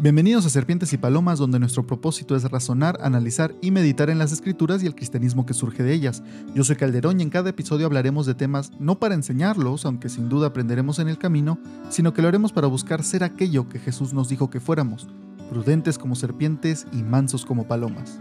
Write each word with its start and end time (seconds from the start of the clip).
Bienvenidos 0.00 0.46
a 0.46 0.50
Serpientes 0.50 0.92
y 0.92 0.96
Palomas, 0.96 1.40
donde 1.40 1.58
nuestro 1.58 1.84
propósito 1.84 2.36
es 2.36 2.44
razonar, 2.44 3.00
analizar 3.02 3.52
y 3.60 3.72
meditar 3.72 4.10
en 4.10 4.18
las 4.18 4.30
escrituras 4.30 4.80
y 4.80 4.86
el 4.86 4.94
cristianismo 4.94 5.44
que 5.44 5.54
surge 5.54 5.82
de 5.82 5.92
ellas. 5.92 6.22
Yo 6.54 6.62
soy 6.62 6.76
Calderón 6.76 7.18
y 7.18 7.24
en 7.24 7.30
cada 7.30 7.50
episodio 7.50 7.84
hablaremos 7.84 8.24
de 8.24 8.36
temas 8.36 8.70
no 8.78 9.00
para 9.00 9.16
enseñarlos, 9.16 9.84
aunque 9.84 10.08
sin 10.08 10.28
duda 10.28 10.46
aprenderemos 10.46 11.00
en 11.00 11.08
el 11.08 11.18
camino, 11.18 11.58
sino 11.90 12.14
que 12.14 12.22
lo 12.22 12.28
haremos 12.28 12.52
para 12.52 12.68
buscar 12.68 13.02
ser 13.02 13.24
aquello 13.24 13.68
que 13.68 13.80
Jesús 13.80 14.12
nos 14.12 14.28
dijo 14.28 14.50
que 14.50 14.60
fuéramos, 14.60 15.08
prudentes 15.50 15.98
como 15.98 16.14
serpientes 16.14 16.86
y 16.92 17.02
mansos 17.02 17.44
como 17.44 17.66
palomas. 17.66 18.20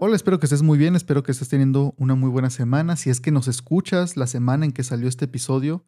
Hola, 0.00 0.16
espero 0.16 0.40
que 0.40 0.46
estés 0.46 0.62
muy 0.62 0.76
bien, 0.76 0.96
espero 0.96 1.22
que 1.22 1.30
estés 1.30 1.50
teniendo 1.50 1.94
una 1.98 2.16
muy 2.16 2.30
buena 2.30 2.50
semana. 2.50 2.96
Si 2.96 3.10
es 3.10 3.20
que 3.20 3.30
nos 3.30 3.46
escuchas 3.46 4.16
la 4.16 4.26
semana 4.26 4.64
en 4.64 4.72
que 4.72 4.82
salió 4.82 5.06
este 5.06 5.26
episodio, 5.26 5.84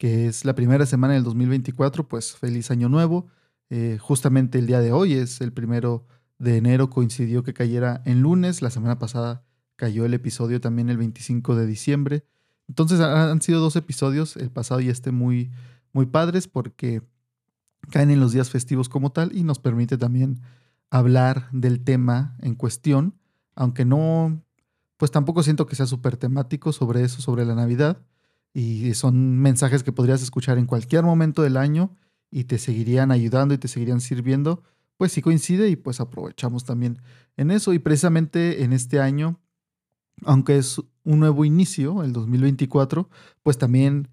que 0.00 0.26
es 0.26 0.46
la 0.46 0.54
primera 0.54 0.86
semana 0.86 1.12
del 1.12 1.24
2024, 1.24 2.08
pues 2.08 2.34
feliz 2.34 2.70
año 2.70 2.88
nuevo. 2.88 3.26
Eh, 3.68 3.98
justamente 4.00 4.58
el 4.58 4.66
día 4.66 4.80
de 4.80 4.92
hoy 4.92 5.12
es 5.12 5.42
el 5.42 5.52
primero 5.52 6.06
de 6.38 6.56
enero, 6.56 6.88
coincidió 6.88 7.42
que 7.42 7.52
cayera 7.52 8.00
en 8.06 8.22
lunes, 8.22 8.62
la 8.62 8.70
semana 8.70 8.98
pasada 8.98 9.44
cayó 9.76 10.06
el 10.06 10.14
episodio 10.14 10.58
también 10.58 10.88
el 10.88 10.96
25 10.96 11.54
de 11.54 11.66
diciembre. 11.66 12.24
Entonces 12.66 12.98
han 12.98 13.42
sido 13.42 13.60
dos 13.60 13.76
episodios, 13.76 14.38
el 14.38 14.50
pasado 14.50 14.80
y 14.80 14.88
este 14.88 15.12
muy, 15.12 15.50
muy 15.92 16.06
padres 16.06 16.48
porque 16.48 17.02
caen 17.90 18.10
en 18.10 18.20
los 18.20 18.32
días 18.32 18.48
festivos 18.48 18.88
como 18.88 19.12
tal 19.12 19.36
y 19.36 19.44
nos 19.44 19.58
permite 19.58 19.98
también 19.98 20.40
hablar 20.88 21.50
del 21.52 21.84
tema 21.84 22.38
en 22.40 22.54
cuestión, 22.54 23.18
aunque 23.54 23.84
no, 23.84 24.42
pues 24.96 25.10
tampoco 25.10 25.42
siento 25.42 25.66
que 25.66 25.76
sea 25.76 25.84
súper 25.84 26.16
temático 26.16 26.72
sobre 26.72 27.02
eso, 27.02 27.20
sobre 27.20 27.44
la 27.44 27.54
Navidad 27.54 28.00
y 28.52 28.94
son 28.94 29.38
mensajes 29.38 29.82
que 29.82 29.92
podrías 29.92 30.22
escuchar 30.22 30.58
en 30.58 30.66
cualquier 30.66 31.04
momento 31.04 31.42
del 31.42 31.56
año 31.56 31.96
y 32.30 32.44
te 32.44 32.58
seguirían 32.58 33.10
ayudando 33.10 33.54
y 33.54 33.58
te 33.58 33.68
seguirían 33.68 34.00
sirviendo, 34.00 34.62
pues 34.96 35.12
sí 35.12 35.22
coincide 35.22 35.68
y 35.68 35.76
pues 35.76 36.00
aprovechamos 36.00 36.64
también 36.64 37.00
en 37.36 37.50
eso. 37.50 37.72
Y 37.72 37.78
precisamente 37.78 38.64
en 38.64 38.72
este 38.72 39.00
año, 39.00 39.40
aunque 40.24 40.58
es 40.58 40.80
un 41.04 41.20
nuevo 41.20 41.44
inicio, 41.44 42.02
el 42.02 42.12
2024, 42.12 43.08
pues 43.42 43.58
también 43.58 44.08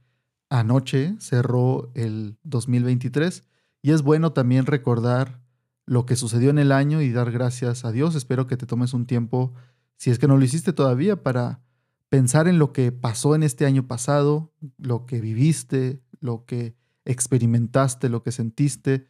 anoche 0.49 1.15
cerró 1.19 1.91
el 1.93 2.37
2023 2.43 3.43
y 3.81 3.91
es 3.91 4.01
bueno 4.01 4.33
también 4.33 4.65
recordar 4.65 5.41
lo 5.85 6.05
que 6.05 6.15
sucedió 6.15 6.49
en 6.49 6.59
el 6.59 6.71
año 6.71 7.01
y 7.01 7.11
dar 7.11 7.31
gracias 7.31 7.85
a 7.85 7.91
Dios. 7.91 8.15
Espero 8.15 8.47
que 8.47 8.57
te 8.57 8.65
tomes 8.65 8.93
un 8.93 9.05
tiempo, 9.05 9.53
si 9.95 10.11
es 10.11 10.19
que 10.19 10.27
no 10.27 10.37
lo 10.37 10.43
hiciste 10.43 10.73
todavía, 10.73 11.23
para 11.23 11.61
pensar 12.09 12.47
en 12.47 12.59
lo 12.59 12.73
que 12.73 12.91
pasó 12.91 13.35
en 13.35 13.43
este 13.43 13.65
año 13.65 13.87
pasado, 13.87 14.53
lo 14.77 15.05
que 15.05 15.21
viviste, 15.21 16.01
lo 16.19 16.45
que 16.45 16.75
experimentaste, 17.05 18.09
lo 18.09 18.23
que 18.23 18.31
sentiste. 18.31 19.07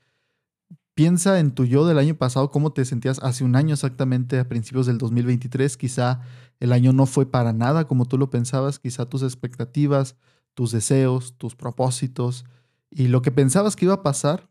Piensa 0.94 1.40
en 1.40 1.52
tu 1.52 1.66
yo 1.66 1.86
del 1.86 2.00
año 2.00 2.16
pasado, 2.16 2.50
cómo 2.50 2.74
te 2.74 2.86
sentías 2.86 3.20
hace 3.20 3.44
un 3.44 3.56
año 3.56 3.74
exactamente 3.74 4.40
a 4.40 4.48
principios 4.48 4.88
del 4.88 4.98
2023. 4.98 5.78
Quizá 5.78 6.22
el 6.60 6.74
año 6.74 6.92
no 6.94 7.06
fue 7.06 7.30
para 7.30 7.54
nada 7.54 7.88
como 7.88 8.06
tú 8.06 8.18
lo 8.18 8.30
pensabas, 8.30 8.80
quizá 8.80 9.06
tus 9.06 9.22
expectativas, 9.22 10.16
tus 10.54 10.72
deseos, 10.72 11.38
tus 11.38 11.56
propósitos 11.56 12.46
y 12.90 13.08
lo 13.08 13.22
que 13.22 13.32
pensabas 13.32 13.76
que 13.76 13.86
iba 13.86 13.96
a 13.96 14.04
pasar, 14.04 14.50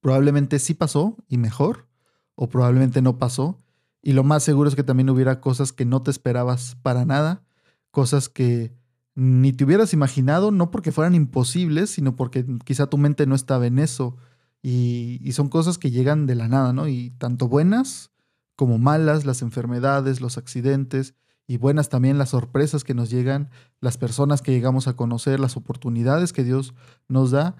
probablemente 0.00 0.58
sí 0.58 0.74
pasó 0.74 1.16
y 1.28 1.38
mejor, 1.38 1.86
o 2.34 2.48
probablemente 2.48 3.02
no 3.02 3.18
pasó. 3.18 3.58
Y 4.06 4.12
lo 4.12 4.22
más 4.22 4.44
seguro 4.44 4.68
es 4.68 4.76
que 4.76 4.84
también 4.84 5.10
hubiera 5.10 5.40
cosas 5.40 5.72
que 5.72 5.84
no 5.84 6.00
te 6.00 6.12
esperabas 6.12 6.76
para 6.80 7.04
nada, 7.04 7.42
cosas 7.90 8.28
que 8.28 8.72
ni 9.16 9.52
te 9.52 9.64
hubieras 9.64 9.92
imaginado, 9.92 10.52
no 10.52 10.70
porque 10.70 10.92
fueran 10.92 11.16
imposibles, 11.16 11.90
sino 11.90 12.14
porque 12.14 12.46
quizá 12.64 12.86
tu 12.86 12.98
mente 12.98 13.26
no 13.26 13.34
estaba 13.34 13.66
en 13.66 13.80
eso. 13.80 14.16
Y, 14.62 15.32
son 15.32 15.48
cosas 15.48 15.76
que 15.76 15.90
llegan 15.90 16.26
de 16.26 16.36
la 16.36 16.46
nada, 16.46 16.72
¿no? 16.72 16.86
Y 16.86 17.10
tanto 17.18 17.48
buenas 17.48 18.12
como 18.54 18.78
malas, 18.78 19.26
las 19.26 19.42
enfermedades, 19.42 20.20
los 20.20 20.38
accidentes, 20.38 21.16
y 21.48 21.56
buenas 21.56 21.88
también 21.88 22.16
las 22.16 22.28
sorpresas 22.28 22.84
que 22.84 22.94
nos 22.94 23.10
llegan, 23.10 23.50
las 23.80 23.98
personas 23.98 24.40
que 24.40 24.52
llegamos 24.52 24.86
a 24.86 24.94
conocer, 24.94 25.40
las 25.40 25.56
oportunidades 25.56 26.32
que 26.32 26.44
Dios 26.44 26.74
nos 27.08 27.32
da. 27.32 27.56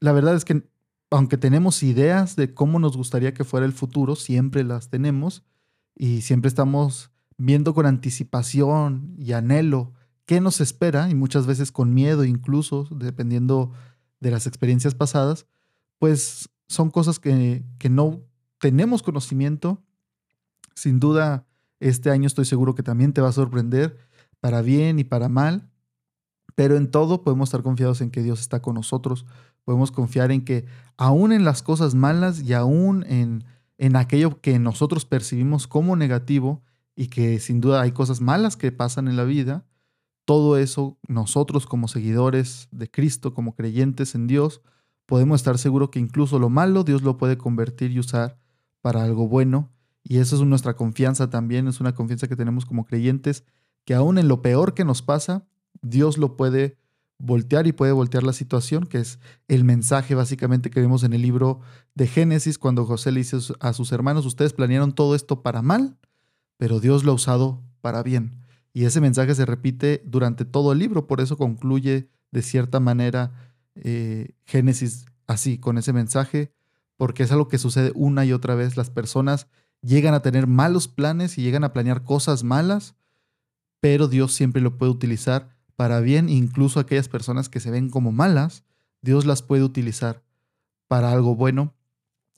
La 0.00 0.12
verdad 0.12 0.34
es 0.34 0.46
que 0.46 0.66
aunque 1.16 1.38
tenemos 1.38 1.82
ideas 1.82 2.36
de 2.36 2.52
cómo 2.52 2.78
nos 2.78 2.96
gustaría 2.96 3.32
que 3.32 3.44
fuera 3.44 3.64
el 3.64 3.72
futuro, 3.72 4.16
siempre 4.16 4.64
las 4.64 4.90
tenemos 4.90 5.44
y 5.94 6.20
siempre 6.20 6.48
estamos 6.48 7.10
viendo 7.38 7.74
con 7.74 7.86
anticipación 7.86 9.14
y 9.16 9.32
anhelo 9.32 9.92
qué 10.26 10.40
nos 10.40 10.60
espera 10.60 11.08
y 11.08 11.14
muchas 11.14 11.46
veces 11.46 11.72
con 11.72 11.94
miedo 11.94 12.24
incluso, 12.24 12.86
dependiendo 12.90 13.72
de 14.20 14.30
las 14.30 14.46
experiencias 14.46 14.94
pasadas, 14.94 15.46
pues 15.98 16.50
son 16.68 16.90
cosas 16.90 17.18
que, 17.18 17.64
que 17.78 17.88
no 17.88 18.20
tenemos 18.58 19.02
conocimiento. 19.02 19.82
Sin 20.74 21.00
duda, 21.00 21.46
este 21.80 22.10
año 22.10 22.26
estoy 22.26 22.44
seguro 22.44 22.74
que 22.74 22.82
también 22.82 23.12
te 23.12 23.20
va 23.20 23.28
a 23.28 23.32
sorprender 23.32 23.98
para 24.40 24.60
bien 24.60 24.98
y 24.98 25.04
para 25.04 25.28
mal, 25.28 25.70
pero 26.54 26.76
en 26.76 26.90
todo 26.90 27.22
podemos 27.22 27.48
estar 27.48 27.62
confiados 27.62 28.00
en 28.00 28.10
que 28.10 28.22
Dios 28.22 28.40
está 28.40 28.60
con 28.60 28.74
nosotros, 28.74 29.24
podemos 29.66 29.90
confiar 29.90 30.30
en 30.30 30.44
que 30.44 30.64
aún 30.96 31.32
en 31.32 31.44
las 31.44 31.62
cosas 31.62 31.96
malas 31.96 32.40
y 32.40 32.52
aún 32.52 33.04
en, 33.08 33.44
en 33.78 33.96
aquello 33.96 34.40
que 34.40 34.60
nosotros 34.60 35.04
percibimos 35.04 35.66
como 35.66 35.96
negativo 35.96 36.62
y 36.94 37.08
que 37.08 37.40
sin 37.40 37.60
duda 37.60 37.82
hay 37.82 37.90
cosas 37.90 38.20
malas 38.20 38.56
que 38.56 38.70
pasan 38.70 39.08
en 39.08 39.16
la 39.16 39.24
vida, 39.24 39.66
todo 40.24 40.56
eso 40.56 40.98
nosotros 41.08 41.66
como 41.66 41.88
seguidores 41.88 42.68
de 42.70 42.88
Cristo, 42.88 43.34
como 43.34 43.56
creyentes 43.56 44.14
en 44.14 44.28
Dios, 44.28 44.62
podemos 45.04 45.40
estar 45.40 45.58
seguros 45.58 45.90
que 45.90 45.98
incluso 45.98 46.38
lo 46.38 46.48
malo 46.48 46.84
Dios 46.84 47.02
lo 47.02 47.16
puede 47.18 47.36
convertir 47.36 47.90
y 47.90 47.98
usar 47.98 48.38
para 48.80 49.02
algo 49.02 49.26
bueno. 49.26 49.72
Y 50.04 50.18
eso 50.18 50.36
es 50.36 50.42
nuestra 50.42 50.76
confianza 50.76 51.28
también, 51.28 51.66
es 51.66 51.80
una 51.80 51.92
confianza 51.96 52.28
que 52.28 52.36
tenemos 52.36 52.66
como 52.66 52.86
creyentes, 52.86 53.44
que 53.84 53.94
aún 53.94 54.16
en 54.16 54.28
lo 54.28 54.42
peor 54.42 54.74
que 54.74 54.84
nos 54.84 55.02
pasa, 55.02 55.48
Dios 55.82 56.18
lo 56.18 56.36
puede 56.36 56.78
voltear 57.18 57.66
y 57.66 57.72
puede 57.72 57.92
voltear 57.92 58.22
la 58.22 58.32
situación, 58.32 58.86
que 58.86 58.98
es 58.98 59.18
el 59.48 59.64
mensaje 59.64 60.14
básicamente 60.14 60.70
que 60.70 60.80
vemos 60.80 61.02
en 61.02 61.12
el 61.12 61.22
libro 61.22 61.60
de 61.94 62.06
Génesis, 62.06 62.58
cuando 62.58 62.84
José 62.84 63.12
le 63.12 63.20
dice 63.20 63.38
a 63.60 63.72
sus 63.72 63.92
hermanos, 63.92 64.26
ustedes 64.26 64.52
planearon 64.52 64.94
todo 64.94 65.14
esto 65.14 65.42
para 65.42 65.62
mal, 65.62 65.96
pero 66.56 66.80
Dios 66.80 67.04
lo 67.04 67.12
ha 67.12 67.14
usado 67.14 67.62
para 67.80 68.02
bien. 68.02 68.42
Y 68.72 68.84
ese 68.84 69.00
mensaje 69.00 69.34
se 69.34 69.46
repite 69.46 70.02
durante 70.04 70.44
todo 70.44 70.72
el 70.72 70.78
libro, 70.78 71.06
por 71.06 71.20
eso 71.20 71.38
concluye 71.38 72.10
de 72.30 72.42
cierta 72.42 72.80
manera 72.80 73.32
eh, 73.74 74.34
Génesis 74.44 75.06
así, 75.26 75.58
con 75.58 75.78
ese 75.78 75.92
mensaje, 75.92 76.52
porque 76.96 77.22
es 77.22 77.32
algo 77.32 77.48
que 77.48 77.58
sucede 77.58 77.92
una 77.94 78.24
y 78.24 78.32
otra 78.32 78.54
vez. 78.54 78.76
Las 78.76 78.90
personas 78.90 79.48
llegan 79.80 80.14
a 80.14 80.20
tener 80.20 80.46
malos 80.46 80.88
planes 80.88 81.38
y 81.38 81.42
llegan 81.42 81.64
a 81.64 81.72
planear 81.72 82.04
cosas 82.04 82.44
malas, 82.44 82.94
pero 83.80 84.08
Dios 84.08 84.34
siempre 84.34 84.60
lo 84.60 84.76
puede 84.76 84.92
utilizar 84.92 85.55
para 85.76 86.00
bien, 86.00 86.28
incluso 86.28 86.80
aquellas 86.80 87.08
personas 87.08 87.48
que 87.48 87.60
se 87.60 87.70
ven 87.70 87.90
como 87.90 88.10
malas, 88.10 88.64
Dios 89.02 89.26
las 89.26 89.42
puede 89.42 89.62
utilizar 89.62 90.22
para 90.88 91.12
algo 91.12 91.36
bueno 91.36 91.74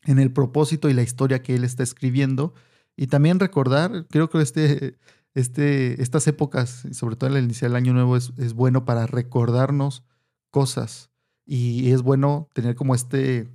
en 0.04 0.18
el 0.18 0.32
propósito 0.32 0.88
y 0.88 0.94
la 0.94 1.02
historia 1.02 1.42
que 1.42 1.54
Él 1.54 1.64
está 1.64 1.82
escribiendo. 1.82 2.52
Y 2.96 3.06
también 3.06 3.38
recordar, 3.38 4.06
creo 4.10 4.28
que 4.28 4.40
este, 4.42 4.98
este, 5.34 6.02
estas 6.02 6.26
épocas, 6.26 6.86
sobre 6.92 7.16
todo 7.16 7.30
el 7.30 7.44
iniciar 7.44 7.70
el 7.70 7.76
año 7.76 7.92
nuevo, 7.92 8.16
es, 8.16 8.32
es 8.38 8.54
bueno 8.54 8.84
para 8.84 9.06
recordarnos 9.06 10.02
cosas. 10.50 11.10
Y 11.46 11.90
es 11.92 12.02
bueno 12.02 12.48
tener 12.52 12.74
como 12.74 12.94
este, 12.94 13.48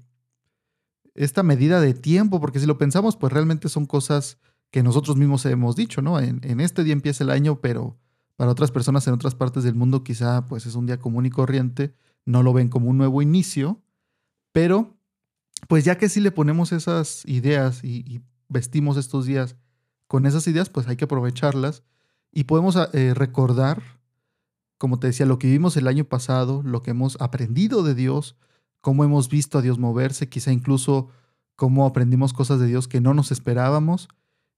esta 1.14 1.44
medida 1.44 1.82
de 1.82 1.94
tiempo, 1.94 2.40
porque 2.40 2.60
si 2.60 2.66
lo 2.66 2.78
pensamos, 2.78 3.18
pues 3.18 3.34
realmente 3.34 3.70
son 3.70 3.86
cosas 3.86 4.38
que 4.72 4.82
nosotros 4.82 5.18
mismos 5.18 5.46
hemos 5.46 5.76
dicho, 5.76 6.02
¿no? 6.02 6.20
En, 6.20 6.40
en 6.44 6.60
este 6.60 6.84
día 6.84 6.94
empieza 6.94 7.24
el 7.24 7.30
año, 7.30 7.60
pero 7.62 7.98
para 8.36 8.52
otras 8.52 8.72
personas 8.72 9.08
en 9.08 9.14
otras 9.14 9.36
partes 9.36 9.64
del 9.64 9.76
mundo 9.76 10.04
quizá 10.04 10.46
pues 10.46 10.66
es 10.66 10.76
un 10.76 10.86
día 10.86 11.00
común 11.00 11.26
y 11.26 11.30
corriente, 11.30 11.96
no 12.26 12.44
lo 12.44 12.54
ven 12.54 12.70
como 12.70 12.90
un 12.90 12.98
nuevo 12.98 13.22
inicio, 13.22 13.82
pero 14.52 14.98
pues 15.68 15.86
ya 15.86 15.98
que 15.98 16.10
si 16.10 16.20
le 16.20 16.32
ponemos 16.32 16.72
esas 16.72 17.26
ideas 17.26 17.84
y, 17.84 18.22
vestimos 18.50 18.98
estos 18.98 19.26
días 19.26 19.56
con 20.06 20.28
esas 20.28 20.46
ideas, 20.48 20.70
pues 20.70 20.88
hay 20.88 20.96
que 20.96 21.06
aprovecharlas 21.06 21.82
y 22.32 22.44
podemos 22.44 22.78
eh, 22.94 23.16
recordar, 23.16 23.82
como 24.78 25.00
te 25.00 25.08
decía, 25.08 25.26
lo 25.26 25.40
que 25.40 25.48
vivimos 25.48 25.76
el 25.76 25.88
año 25.88 26.04
pasado, 26.04 26.62
lo 26.64 26.84
que 26.84 26.92
hemos 26.92 27.20
aprendido 27.20 27.82
de 27.82 27.96
Dios, 27.96 28.36
cómo 28.80 29.04
hemos 29.04 29.28
visto 29.28 29.58
a 29.58 29.64
Dios 29.64 29.80
moverse, 29.80 30.30
quizá 30.30 30.52
incluso 30.52 31.10
cómo 31.56 31.88
aprendimos 31.88 32.32
cosas 32.32 32.60
de 32.60 32.68
Dios 32.68 32.88
que 32.88 33.02
no 33.02 33.16
nos 33.16 33.32
esperábamos 33.32 34.08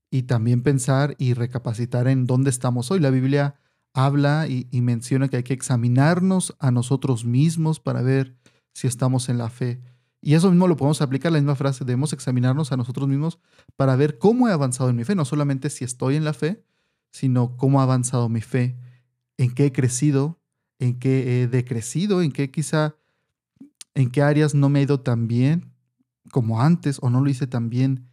y 0.10 0.24
también 0.24 0.62
pensar 0.62 1.16
y 1.18 1.34
recapacitar 1.36 2.08
en 2.08 2.26
dónde 2.26 2.50
estamos 2.50 2.92
hoy. 2.92 3.00
La 3.00 3.12
Biblia 3.12 3.56
habla 3.96 4.48
y, 4.48 4.68
menciona 4.82 5.28
que 5.30 5.38
hay 5.38 5.44
que 5.44 5.54
examinarnos 5.54 6.56
a 6.60 6.70
nosotros 6.70 7.26
mismos 7.26 7.80
para 7.80 8.02
ver 8.02 8.36
si 8.74 8.88
estamos 8.88 9.30
en 9.30 9.38
la 9.38 9.50
fe. 9.50 9.82
Y 10.22 10.34
eso 10.34 10.50
mismo 10.50 10.68
lo 10.68 10.76
podemos 10.76 11.02
aplicar, 11.02 11.32
la 11.32 11.40
misma 11.40 11.56
frase, 11.56 11.86
debemos 11.86 12.12
examinarnos 12.12 12.72
a 12.72 12.78
nosotros 12.78 13.08
mismos 13.08 13.40
para 13.76 13.96
ver 13.96 14.18
cómo 14.18 14.50
he 14.50 14.52
avanzado 14.52 14.90
en 14.90 14.98
mi 14.98 15.06
fe, 15.06 15.16
no 15.16 15.24
solamente 15.24 15.70
si 15.70 15.86
estoy 15.86 16.16
en 16.16 16.26
la 16.26 16.34
fe, 16.34 16.64
sino 17.12 17.56
cómo 17.58 17.80
ha 17.80 17.84
avanzado 17.84 18.28
mi 18.28 18.42
fe, 18.42 18.78
en 19.38 19.54
qué 19.54 19.68
he 19.68 19.72
crecido, 19.72 20.40
en 20.80 21.00
qué 21.00 21.44
he 21.44 21.48
decrecido, 21.48 22.22
en 22.22 22.32
qué 22.32 22.52
quizá 22.52 22.96
en 23.94 24.12
qué 24.12 24.22
áreas 24.22 24.54
no 24.54 24.70
me 24.70 24.80
he 24.80 24.84
ido 24.84 25.00
tan 25.00 25.28
bien 25.28 25.72
como 26.32 26.62
antes 26.62 27.00
o 27.02 27.10
no 27.10 27.22
lo 27.22 27.30
hice 27.30 27.48
tan 27.48 27.70
bien 27.70 28.10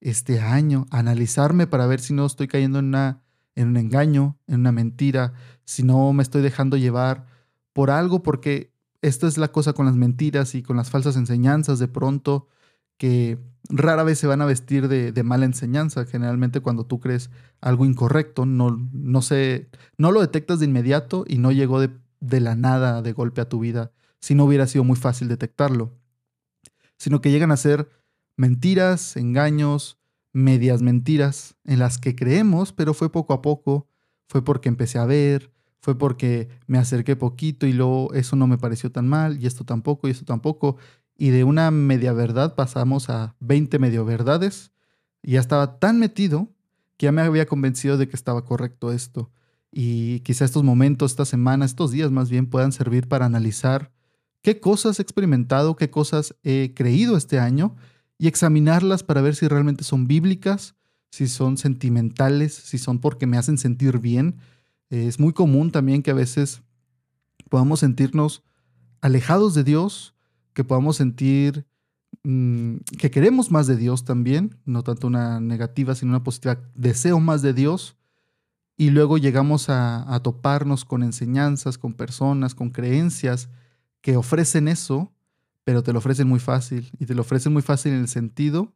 este 0.00 0.40
año, 0.40 0.86
analizarme 0.90 1.66
para 1.66 1.86
ver 1.86 2.00
si 2.00 2.14
no 2.14 2.26
estoy 2.26 2.48
cayendo 2.48 2.78
en, 2.78 2.86
una, 2.86 3.22
en 3.56 3.68
un 3.68 3.76
engaño, 3.76 4.38
en 4.46 4.60
una 4.60 4.72
mentira, 4.72 5.32
si 5.64 5.82
no 5.82 6.12
me 6.12 6.22
estoy 6.22 6.42
dejando 6.42 6.76
llevar 6.76 7.26
por 7.72 7.90
algo, 7.90 8.22
porque 8.22 8.70
esta 9.02 9.26
es 9.26 9.38
la 9.38 9.48
cosa 9.48 9.72
con 9.72 9.86
las 9.86 9.96
mentiras 9.96 10.54
y 10.54 10.62
con 10.62 10.76
las 10.76 10.90
falsas 10.90 11.16
enseñanzas 11.16 11.78
de 11.78 11.88
pronto, 11.88 12.48
que 12.98 13.38
rara 13.68 14.04
vez 14.04 14.18
se 14.18 14.26
van 14.26 14.40
a 14.40 14.46
vestir 14.46 14.88
de, 14.88 15.22
mala 15.22 15.46
enseñanza. 15.46 16.04
Generalmente 16.04 16.60
cuando 16.60 16.86
tú 16.86 17.00
crees 17.00 17.30
algo 17.60 17.84
incorrecto, 17.84 18.46
no, 18.46 18.70
no, 18.92 19.20
no 19.98 20.12
lo 20.12 20.20
detectas 20.20 20.60
de 20.60 20.66
inmediato 20.66 21.24
y 21.26 21.38
no 21.38 21.50
llegó 21.52 21.80
de, 21.80 21.90
de 22.20 22.40
la 22.40 22.54
nada 22.54 23.02
de 23.02 23.12
golpe 23.12 23.40
a 23.40 23.48
tu 23.48 23.60
vida, 23.60 23.92
si 24.20 24.34
no 24.34 24.44
hubiera 24.44 24.66
sido 24.66 24.84
muy 24.84 24.96
fácil 24.96 25.28
detectarlo, 25.28 25.92
sino 26.98 27.20
que 27.20 27.30
llegan 27.30 27.52
a 27.52 27.56
ser 27.56 27.88
mentiras, 28.36 29.16
engaños, 29.16 29.98
medias 30.36 30.82
mentiras 30.82 31.56
en 31.64 31.78
las 31.78 31.96
que 31.96 32.14
creemos, 32.14 32.70
pero 32.70 32.92
fue 32.92 33.10
poco 33.10 33.32
a 33.32 33.40
poco, 33.40 33.88
fue 34.28 34.44
porque 34.44 34.68
empecé 34.68 34.98
a 34.98 35.06
ver, 35.06 35.50
fue 35.80 35.96
porque 35.96 36.50
me 36.66 36.76
acerqué 36.76 37.16
poquito 37.16 37.66
y 37.66 37.72
luego 37.72 38.12
eso 38.12 38.36
no 38.36 38.46
me 38.46 38.58
pareció 38.58 38.92
tan 38.92 39.08
mal 39.08 39.42
y 39.42 39.46
esto 39.46 39.64
tampoco 39.64 40.08
y 40.08 40.10
esto 40.10 40.26
tampoco. 40.26 40.76
Y 41.16 41.30
de 41.30 41.44
una 41.44 41.70
media 41.70 42.12
verdad 42.12 42.54
pasamos 42.54 43.08
a 43.08 43.34
20 43.40 43.78
medio 43.78 44.04
verdades 44.04 44.72
y 45.22 45.32
ya 45.32 45.40
estaba 45.40 45.78
tan 45.78 45.98
metido 45.98 46.50
que 46.98 47.04
ya 47.04 47.12
me 47.12 47.22
había 47.22 47.46
convencido 47.46 47.96
de 47.96 48.06
que 48.06 48.16
estaba 48.16 48.44
correcto 48.44 48.92
esto. 48.92 49.30
Y 49.72 50.20
quizá 50.20 50.44
estos 50.44 50.64
momentos, 50.64 51.12
estas 51.12 51.28
semanas, 51.28 51.70
estos 51.70 51.92
días 51.92 52.10
más 52.10 52.28
bien 52.28 52.44
puedan 52.46 52.72
servir 52.72 53.08
para 53.08 53.24
analizar 53.24 53.90
qué 54.42 54.60
cosas 54.60 54.98
he 54.98 55.02
experimentado, 55.02 55.76
qué 55.76 55.88
cosas 55.88 56.36
he 56.42 56.74
creído 56.74 57.16
este 57.16 57.38
año 57.38 57.74
y 58.18 58.28
examinarlas 58.28 59.02
para 59.02 59.20
ver 59.20 59.34
si 59.34 59.48
realmente 59.48 59.84
son 59.84 60.06
bíblicas, 60.06 60.74
si 61.10 61.28
son 61.28 61.56
sentimentales, 61.56 62.54
si 62.54 62.78
son 62.78 62.98
porque 62.98 63.26
me 63.26 63.38
hacen 63.38 63.58
sentir 63.58 63.98
bien, 63.98 64.36
es 64.90 65.18
muy 65.18 65.32
común 65.32 65.70
también 65.70 66.02
que 66.02 66.10
a 66.10 66.14
veces 66.14 66.62
podamos 67.48 67.80
sentirnos 67.80 68.42
alejados 69.00 69.54
de 69.54 69.64
Dios, 69.64 70.14
que 70.52 70.64
podamos 70.64 70.96
sentir 70.96 71.66
mm, 72.22 72.76
que 72.98 73.10
queremos 73.10 73.50
más 73.50 73.66
de 73.66 73.76
Dios 73.76 74.04
también, 74.04 74.58
no 74.64 74.82
tanto 74.82 75.06
una 75.06 75.40
negativa, 75.40 75.94
sino 75.94 76.10
una 76.10 76.22
positiva, 76.22 76.60
deseo 76.74 77.20
más 77.20 77.42
de 77.42 77.52
Dios, 77.52 77.96
y 78.76 78.90
luego 78.90 79.16
llegamos 79.16 79.70
a, 79.70 80.12
a 80.14 80.20
toparnos 80.20 80.84
con 80.84 81.02
enseñanzas, 81.02 81.78
con 81.78 81.94
personas, 81.94 82.54
con 82.54 82.70
creencias 82.70 83.48
que 84.02 84.16
ofrecen 84.16 84.68
eso, 84.68 85.12
pero 85.66 85.82
te 85.82 85.92
lo 85.92 85.98
ofrecen 85.98 86.28
muy 86.28 86.38
fácil, 86.38 86.92
y 86.96 87.06
te 87.06 87.14
lo 87.16 87.22
ofrecen 87.22 87.52
muy 87.52 87.60
fácil 87.60 87.92
en 87.92 87.98
el 87.98 88.06
sentido, 88.06 88.72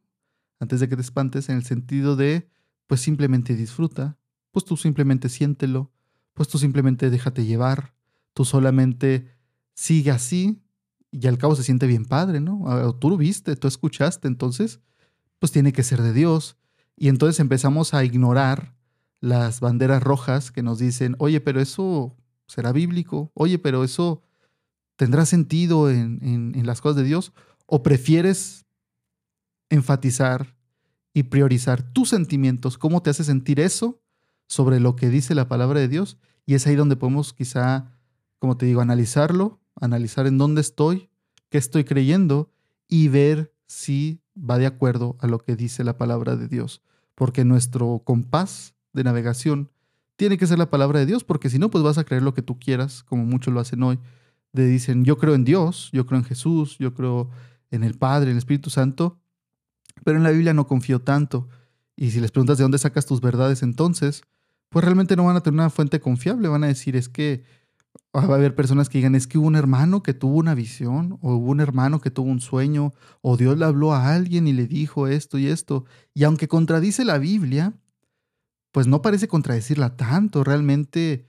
antes 0.59 0.81
de 0.81 0.89
que 0.89 0.97
te 0.97 1.01
espantes, 1.01 1.47
en 1.47 1.55
el 1.55 1.63
sentido 1.63 2.17
de, 2.17 2.49
pues 2.85 2.99
simplemente 2.99 3.55
disfruta, 3.55 4.17
pues 4.51 4.65
tú 4.65 4.75
simplemente 4.75 5.29
siéntelo, 5.29 5.89
pues 6.33 6.49
tú 6.49 6.57
simplemente 6.57 7.09
déjate 7.09 7.45
llevar, 7.45 7.93
tú 8.33 8.43
solamente 8.43 9.29
sigue 9.73 10.11
así 10.11 10.61
y 11.11 11.27
al 11.27 11.37
cabo 11.37 11.55
se 11.55 11.63
siente 11.63 11.87
bien 11.87 12.03
padre, 12.03 12.41
¿no? 12.41 12.63
Ah, 12.67 12.93
tú 12.99 13.09
lo 13.09 13.15
viste, 13.15 13.55
tú 13.55 13.69
escuchaste, 13.69 14.27
entonces, 14.27 14.81
pues 15.39 15.53
tiene 15.53 15.71
que 15.71 15.83
ser 15.83 16.01
de 16.01 16.11
Dios. 16.11 16.57
Y 16.97 17.07
entonces 17.07 17.39
empezamos 17.39 17.93
a 17.93 18.03
ignorar 18.03 18.75
las 19.21 19.61
banderas 19.61 20.03
rojas 20.03 20.51
que 20.51 20.61
nos 20.61 20.77
dicen, 20.77 21.15
oye, 21.19 21.39
pero 21.39 21.61
eso 21.61 22.17
será 22.47 22.73
bíblico, 22.73 23.31
oye, 23.33 23.59
pero 23.59 23.85
eso 23.85 24.23
tendrá 24.95 25.25
sentido 25.25 25.89
en, 25.89 26.19
en 26.21 26.65
las 26.65 26.81
cosas 26.81 26.97
de 26.97 27.03
Dios, 27.03 27.33
o 27.65 27.83
prefieres 27.83 28.65
enfatizar 29.69 30.55
y 31.13 31.23
priorizar 31.23 31.81
tus 31.81 32.09
sentimientos, 32.09 32.77
cómo 32.77 33.01
te 33.01 33.09
hace 33.09 33.23
sentir 33.23 33.59
eso 33.59 34.01
sobre 34.47 34.79
lo 34.79 34.95
que 34.95 35.09
dice 35.09 35.35
la 35.35 35.47
palabra 35.47 35.79
de 35.79 35.87
Dios 35.87 36.17
y 36.45 36.55
es 36.55 36.67
ahí 36.67 36.75
donde 36.75 36.95
podemos 36.95 37.33
quizá, 37.33 37.91
como 38.39 38.57
te 38.57 38.65
digo, 38.65 38.81
analizarlo, 38.81 39.61
analizar 39.79 40.27
en 40.27 40.37
dónde 40.37 40.61
estoy, 40.61 41.09
qué 41.49 41.57
estoy 41.57 41.83
creyendo 41.83 42.51
y 42.87 43.07
ver 43.07 43.53
si 43.67 44.21
va 44.37 44.57
de 44.57 44.65
acuerdo 44.65 45.15
a 45.19 45.27
lo 45.27 45.39
que 45.39 45.55
dice 45.55 45.83
la 45.83 45.97
palabra 45.97 46.35
de 46.35 46.47
Dios. 46.47 46.81
Porque 47.15 47.45
nuestro 47.45 48.01
compás 48.03 48.75
de 48.93 49.03
navegación 49.03 49.69
tiene 50.15 50.37
que 50.37 50.47
ser 50.47 50.59
la 50.59 50.69
palabra 50.69 50.99
de 50.99 51.05
Dios, 51.05 51.23
porque 51.23 51.49
si 51.49 51.57
no, 51.57 51.69
pues 51.71 51.83
vas 51.83 51.97
a 51.97 52.03
creer 52.03 52.23
lo 52.23 52.33
que 52.33 52.41
tú 52.41 52.59
quieras, 52.59 53.03
como 53.03 53.25
muchos 53.25 53.53
lo 53.53 53.59
hacen 53.59 53.81
hoy. 53.83 53.99
De 54.53 54.65
dicen, 54.67 55.05
yo 55.05 55.17
creo 55.17 55.33
en 55.33 55.45
Dios, 55.45 55.89
yo 55.93 56.05
creo 56.05 56.19
en 56.19 56.25
Jesús, 56.25 56.77
yo 56.77 56.93
creo 56.93 57.29
en 57.69 57.83
el 57.83 57.95
Padre, 57.95 58.31
en 58.31 58.31
el 58.31 58.37
Espíritu 58.39 58.69
Santo, 58.69 59.19
pero 60.03 60.17
en 60.17 60.23
la 60.23 60.31
Biblia 60.31 60.53
no 60.53 60.67
confío 60.67 60.99
tanto. 61.01 61.47
Y 61.95 62.11
si 62.11 62.19
les 62.19 62.31
preguntas 62.31 62.57
de 62.57 62.63
dónde 62.63 62.77
sacas 62.77 63.05
tus 63.05 63.21
verdades 63.21 63.63
entonces, 63.63 64.23
pues 64.69 64.83
realmente 64.83 65.15
no 65.15 65.25
van 65.25 65.35
a 65.35 65.41
tener 65.41 65.59
una 65.59 65.69
fuente 65.69 65.99
confiable. 65.99 66.47
Van 66.47 66.63
a 66.63 66.67
decir, 66.67 66.95
es 66.95 67.09
que 67.09 67.43
va 68.15 68.21
a 68.21 68.35
haber 68.35 68.55
personas 68.55 68.89
que 68.89 68.97
digan, 68.97 69.15
es 69.15 69.27
que 69.27 69.37
hubo 69.37 69.47
un 69.47 69.55
hermano 69.55 70.01
que 70.01 70.13
tuvo 70.13 70.37
una 70.37 70.55
visión, 70.55 71.17
o 71.21 71.35
hubo 71.35 71.51
un 71.51 71.59
hermano 71.59 71.99
que 72.01 72.11
tuvo 72.11 72.29
un 72.29 72.41
sueño, 72.41 72.93
o 73.21 73.37
Dios 73.37 73.57
le 73.57 73.65
habló 73.65 73.93
a 73.93 74.13
alguien 74.13 74.47
y 74.47 74.53
le 74.53 74.67
dijo 74.67 75.07
esto 75.07 75.37
y 75.37 75.47
esto. 75.47 75.85
Y 76.13 76.23
aunque 76.23 76.47
contradice 76.47 77.05
la 77.05 77.17
Biblia, 77.17 77.73
pues 78.71 78.87
no 78.87 79.01
parece 79.01 79.27
contradecirla 79.27 79.95
tanto. 79.95 80.43
Realmente, 80.43 81.27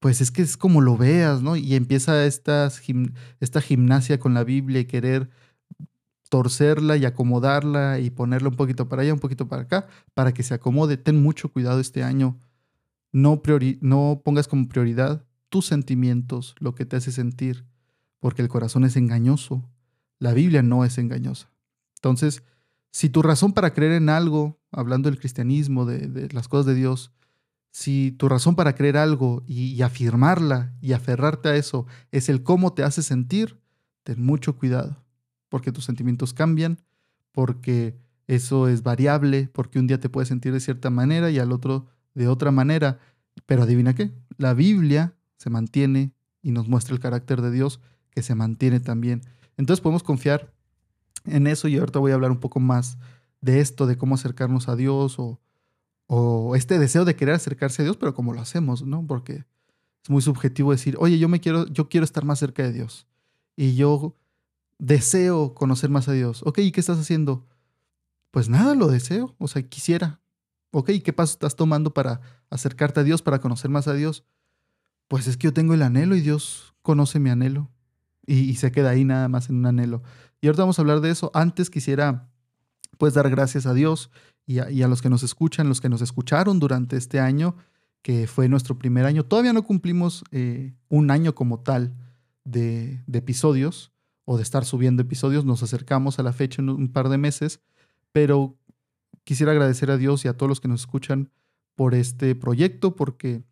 pues 0.00 0.20
es 0.20 0.30
que 0.30 0.42
es 0.42 0.56
como 0.56 0.80
lo 0.80 0.96
veas, 0.96 1.42
¿no? 1.42 1.56
Y 1.56 1.74
empieza 1.76 2.24
esta, 2.26 2.70
gimnasia 2.70 4.18
con 4.18 4.34
la 4.34 4.44
Biblia 4.44 4.80
y 4.80 4.86
querer 4.86 5.30
torcerla 6.28 6.96
y 6.96 7.04
acomodarla 7.04 8.00
y 8.00 8.10
ponerla 8.10 8.48
un 8.48 8.56
poquito 8.56 8.88
para 8.88 9.02
allá, 9.02 9.14
un 9.14 9.20
poquito 9.20 9.48
para 9.48 9.62
acá, 9.62 9.88
para 10.14 10.32
que 10.32 10.42
se 10.42 10.54
acomode. 10.54 10.96
Ten 10.96 11.22
mucho 11.22 11.50
cuidado 11.52 11.80
este 11.80 12.02
año 12.02 12.38
no, 13.12 13.42
no 13.80 14.22
pongas 14.24 14.48
como 14.48 14.68
prioridad 14.68 15.24
tus 15.48 15.66
sentimientos, 15.66 16.54
lo 16.58 16.74
que 16.74 16.86
te 16.86 16.96
hace 16.96 17.12
sentir, 17.12 17.66
porque 18.20 18.42
el 18.42 18.48
corazón 18.48 18.84
es 18.84 18.96
engañoso. 18.96 19.68
La 20.18 20.32
Biblia 20.32 20.62
no 20.62 20.84
es 20.84 20.98
engañosa. 20.98 21.50
Entonces, 21.96 22.44
si 22.92 23.08
tu 23.08 23.22
razón 23.22 23.52
para 23.52 23.72
creer 23.72 23.92
en 23.92 24.08
algo, 24.08 24.60
hablando 24.70 25.10
del 25.10 25.18
cristianismo, 25.18 25.86
de, 25.86 26.28
las 26.32 26.48
cosas 26.48 26.66
de 26.66 26.74
Dios, 26.74 27.12
si 27.70 28.12
tu 28.12 28.28
razón 28.28 28.56
para 28.56 28.74
creer 28.74 28.96
algo 28.96 29.42
y, 29.46 29.80
afirmarla 29.82 30.74
y 30.80 30.92
aferrarte 30.92 31.48
a 31.48 31.56
eso 31.56 31.86
es 32.10 32.28
el 32.28 32.42
cómo 32.42 32.72
te 32.72 32.82
hace 32.82 33.02
sentir, 33.02 33.60
ten 34.02 34.22
mucho 34.22 34.56
cuidado, 34.56 35.04
porque 35.48 35.72
tus 35.72 35.84
sentimientos 35.84 36.34
cambian, 36.34 36.78
porque 37.32 37.96
eso 38.26 38.68
es 38.68 38.82
variable, 38.82 39.48
porque 39.52 39.78
un 39.78 39.86
día 39.86 40.00
te 40.00 40.08
puedes 40.08 40.28
sentir 40.28 40.52
de 40.52 40.60
cierta 40.60 40.90
manera 40.90 41.30
y 41.30 41.38
al 41.38 41.52
otro 41.52 41.86
de 42.14 42.28
otra 42.28 42.50
manera. 42.50 42.98
Pero 43.46 43.62
adivina 43.62 43.94
qué, 43.94 44.12
la 44.36 44.54
Biblia 44.54 45.14
se 45.36 45.50
mantiene 45.50 46.12
y 46.42 46.50
nos 46.50 46.68
muestra 46.68 46.94
el 46.94 47.00
carácter 47.00 47.40
de 47.40 47.50
Dios 47.50 47.80
que 48.10 48.22
se 48.22 48.34
mantiene 48.34 48.80
también. 48.80 49.22
Entonces 49.56 49.80
podemos 49.80 50.02
confiar 50.02 50.52
en 51.24 51.46
eso 51.46 51.68
y 51.68 51.76
ahorita 51.78 51.98
voy 51.98 52.12
a 52.12 52.14
hablar 52.14 52.30
un 52.30 52.40
poco 52.40 52.60
más 52.60 52.98
de 53.40 53.60
esto, 53.60 53.86
de 53.86 53.96
cómo 53.96 54.16
acercarnos 54.16 54.68
a 54.68 54.76
Dios 54.76 55.18
o, 55.18 55.40
o 56.12 56.56
este 56.56 56.78
deseo 56.78 57.04
de 57.04 57.14
querer 57.14 57.34
acercarse 57.34 57.82
a 57.82 57.84
Dios, 57.84 57.96
pero 57.96 58.14
cómo 58.14 58.32
lo 58.32 58.40
hacemos, 58.40 58.82
¿no? 58.82 59.06
Porque 59.06 59.44
es 60.02 60.10
muy 60.10 60.22
subjetivo 60.22 60.72
decir, 60.72 60.96
oye, 60.98 61.18
yo 61.18 61.28
me 61.28 61.40
quiero, 61.40 61.66
yo 61.68 61.88
quiero 61.88 62.04
estar 62.04 62.24
más 62.24 62.38
cerca 62.38 62.62
de 62.64 62.72
Dios 62.72 63.06
y 63.54 63.76
yo 63.76 64.16
deseo 64.78 65.54
conocer 65.54 65.90
más 65.90 66.08
a 66.08 66.12
Dios. 66.12 66.42
Ok, 66.44 66.58
¿y 66.58 66.72
qué 66.72 66.80
estás 66.80 66.98
haciendo? 66.98 67.46
Pues 68.30 68.48
nada, 68.48 68.74
lo 68.74 68.88
deseo, 68.88 69.36
o 69.38 69.46
sea, 69.46 69.62
quisiera, 69.62 70.20
Ok, 70.72 70.90
¿qué 71.04 71.12
paso 71.12 71.32
estás 71.32 71.56
tomando 71.56 71.92
para 71.92 72.20
acercarte 72.48 73.00
a 73.00 73.02
Dios, 73.02 73.22
para 73.22 73.40
conocer 73.40 73.70
más 73.70 73.88
a 73.88 73.94
Dios? 73.94 74.24
Pues 75.08 75.26
es 75.26 75.36
que 75.36 75.46
yo 75.46 75.52
tengo 75.52 75.74
el 75.74 75.82
anhelo 75.82 76.14
y 76.14 76.20
Dios 76.20 76.74
conoce 76.82 77.18
mi 77.18 77.30
anhelo. 77.30 77.70
Y, 78.26 78.54
se 78.54 78.70
queda 78.70 78.90
ahí 78.90 79.04
nada 79.04 79.28
más 79.28 79.50
en 79.50 79.56
un 79.56 79.66
anhelo. 79.66 80.02
Y 80.40 80.46
ahorita 80.46 80.62
vamos 80.62 80.78
a 80.78 80.82
hablar 80.82 81.00
de 81.00 81.10
eso. 81.10 81.32
Antes 81.34 81.68
quisiera 81.68 82.30
pues 82.98 83.14
dar 83.14 83.28
gracias 83.28 83.66
a 83.66 83.74
Dios 83.74 84.10
y 84.50 84.82
a, 84.82 84.88
los 84.88 85.00
que 85.00 85.10
nos 85.10 85.22
escuchan, 85.22 85.68
los 85.68 85.80
que 85.80 85.88
nos 85.88 86.02
escucharon 86.02 86.58
durante 86.58 86.96
este 86.96 87.20
año, 87.20 87.56
que 88.02 88.26
fue 88.26 88.48
nuestro 88.48 88.76
primer 88.78 89.06
año. 89.06 89.24
Todavía 89.24 89.52
no 89.52 89.62
cumplimos 89.62 90.24
eh, 90.32 90.74
un 90.88 91.10
año 91.10 91.34
como 91.34 91.60
tal 91.60 91.94
de, 92.44 93.02
de, 93.06 93.18
episodios 93.18 93.92
o 94.24 94.36
de 94.36 94.42
estar 94.42 94.64
subiendo 94.64 95.02
episodios. 95.02 95.44
Nos 95.44 95.62
acercamos 95.62 96.18
a 96.18 96.24
la 96.24 96.32
fecha 96.32 96.62
en 96.62 96.70
un 96.70 96.88
par 96.88 97.08
de 97.10 97.18
meses, 97.18 97.60
pero 98.10 98.58
quisiera 99.22 99.52
agradecer 99.52 99.90
a 99.90 99.96
Dios 99.96 100.24
y 100.24 100.28
a 100.28 100.36
todos 100.36 100.48
los 100.48 100.60
que 100.60 100.66
nos 100.66 100.80
escuchan 100.80 101.30
por 101.76 101.94
este 101.94 102.34
proyecto, 102.34 102.96
porque 102.96 103.44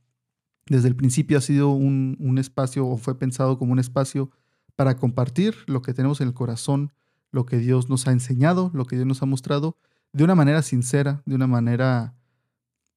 desde 0.67 0.88
el 0.88 0.97
principio 0.97 1.38
ha 1.38 1.40
sido 1.40 1.71
un, 1.71 2.38
espacio 2.38 2.87
o 2.87 2.97
fue 2.97 3.19
pensado 3.19 3.57
como 3.57 3.73
un 3.73 3.78
espacio 3.78 4.31
para 4.76 4.97
compartir 4.97 5.55
lo 5.67 5.83
que 5.83 5.95
tenemos 5.95 6.21
en 6.21 6.28
el 6.28 6.35
corazón, 6.35 6.93
lo 7.31 7.47
que 7.47 7.59
Dios 7.59 7.88
nos 7.88 8.07
ha 8.07 8.12
enseñado, 8.12 8.71
lo 8.75 8.85
que 8.85 8.97
Dios 8.97 9.07
nos 9.07 9.23
ha 9.23 9.26
mostrado, 9.26 9.76
de 10.12 10.24
una 10.24 10.34
manera 10.34 10.62
sincera, 10.62 11.22
de 11.26 11.34
una 11.34 11.46
manera 11.46 12.14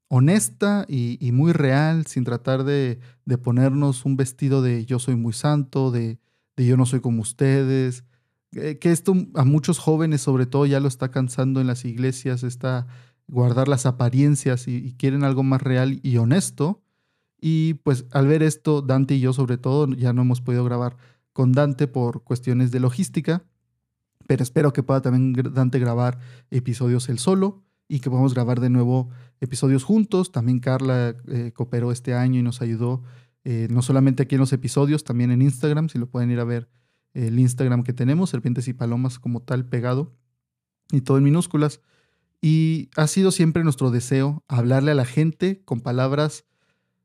honesta 0.07 0.85
y, 0.87 1.31
muy 1.31 1.53
real, 1.53 2.05
sin 2.05 2.23
tratar 2.23 2.63
de, 2.63 2.99
ponernos 3.43 4.05
un 4.05 4.17
vestido 4.17 4.61
de 4.61 4.85
yo 4.85 4.99
soy 4.99 5.15
muy 5.15 5.33
santo, 5.33 5.91
de, 5.91 6.19
de 6.57 6.65
yo 6.65 6.75
no 6.75 6.85
soy 6.85 6.99
como 6.99 7.21
ustedes, 7.21 8.03
eh, 8.53 8.77
que 8.79 8.91
esto 8.91 9.15
a 9.35 9.45
muchos 9.45 9.79
jóvenes 9.79 10.21
sobre 10.21 10.45
todo 10.45 10.65
ya 10.65 10.81
lo 10.81 10.89
está 10.89 11.09
cansando 11.09 11.61
en 11.61 11.67
las 11.67 11.85
iglesias, 11.85 12.43
está 12.43 12.87
guardar 13.27 13.69
las 13.69 13.85
apariencias 13.85 14.67
y, 14.67 14.93
quieren 14.97 15.23
algo 15.23 15.43
más 15.43 15.61
real 15.61 15.99
y 16.03 16.17
honesto. 16.17 16.81
Y 17.39 17.75
pues 17.75 18.05
al 18.11 18.27
ver 18.27 18.43
esto, 18.43 18.81
Dante 18.81 19.15
y 19.15 19.21
yo 19.21 19.33
sobre 19.33 19.57
todo 19.57 19.87
ya 19.95 20.13
no 20.13 20.21
hemos 20.23 20.41
podido 20.41 20.65
grabar 20.65 20.97
con 21.33 21.53
Dante 21.53 21.87
por 21.87 22.23
cuestiones 22.23 22.71
de 22.71 22.81
logística, 22.81 23.43
pero 24.27 24.43
espero 24.43 24.73
que 24.73 24.83
pueda 24.83 25.01
también 25.01 25.33
Dante 25.53 25.79
grabar 25.79 26.19
episodios 26.49 27.09
él 27.09 27.19
solo 27.19 27.63
y 27.87 27.99
que 27.99 28.09
podamos 28.09 28.33
grabar 28.33 28.59
de 28.59 28.69
nuevo 28.69 29.09
episodios 29.39 29.83
juntos. 29.83 30.31
También 30.31 30.59
Carla 30.59 31.15
eh, 31.27 31.51
cooperó 31.53 31.91
este 31.91 32.13
año 32.13 32.39
y 32.39 32.43
nos 32.43 32.61
ayudó 32.61 33.03
eh, 33.43 33.67
no 33.69 33.81
solamente 33.81 34.23
aquí 34.23 34.35
en 34.35 34.41
los 34.41 34.53
episodios, 34.53 35.03
también 35.03 35.31
en 35.31 35.41
Instagram, 35.41 35.89
si 35.89 35.97
lo 35.97 36.07
pueden 36.09 36.31
ir 36.31 36.39
a 36.39 36.43
ver 36.43 36.69
el 37.13 37.39
Instagram 37.39 37.83
que 37.83 37.93
tenemos, 37.93 38.29
Serpientes 38.29 38.67
y 38.67 38.73
Palomas 38.73 39.19
como 39.19 39.41
tal 39.41 39.65
pegado 39.65 40.15
y 40.91 41.01
todo 41.01 41.17
en 41.17 41.23
minúsculas. 41.23 41.81
Y 42.41 42.89
ha 42.95 43.07
sido 43.07 43.31
siempre 43.31 43.63
nuestro 43.63 43.91
deseo 43.91 44.43
hablarle 44.47 44.91
a 44.91 44.95
la 44.95 45.05
gente 45.05 45.61
con 45.65 45.81
palabras 45.81 46.45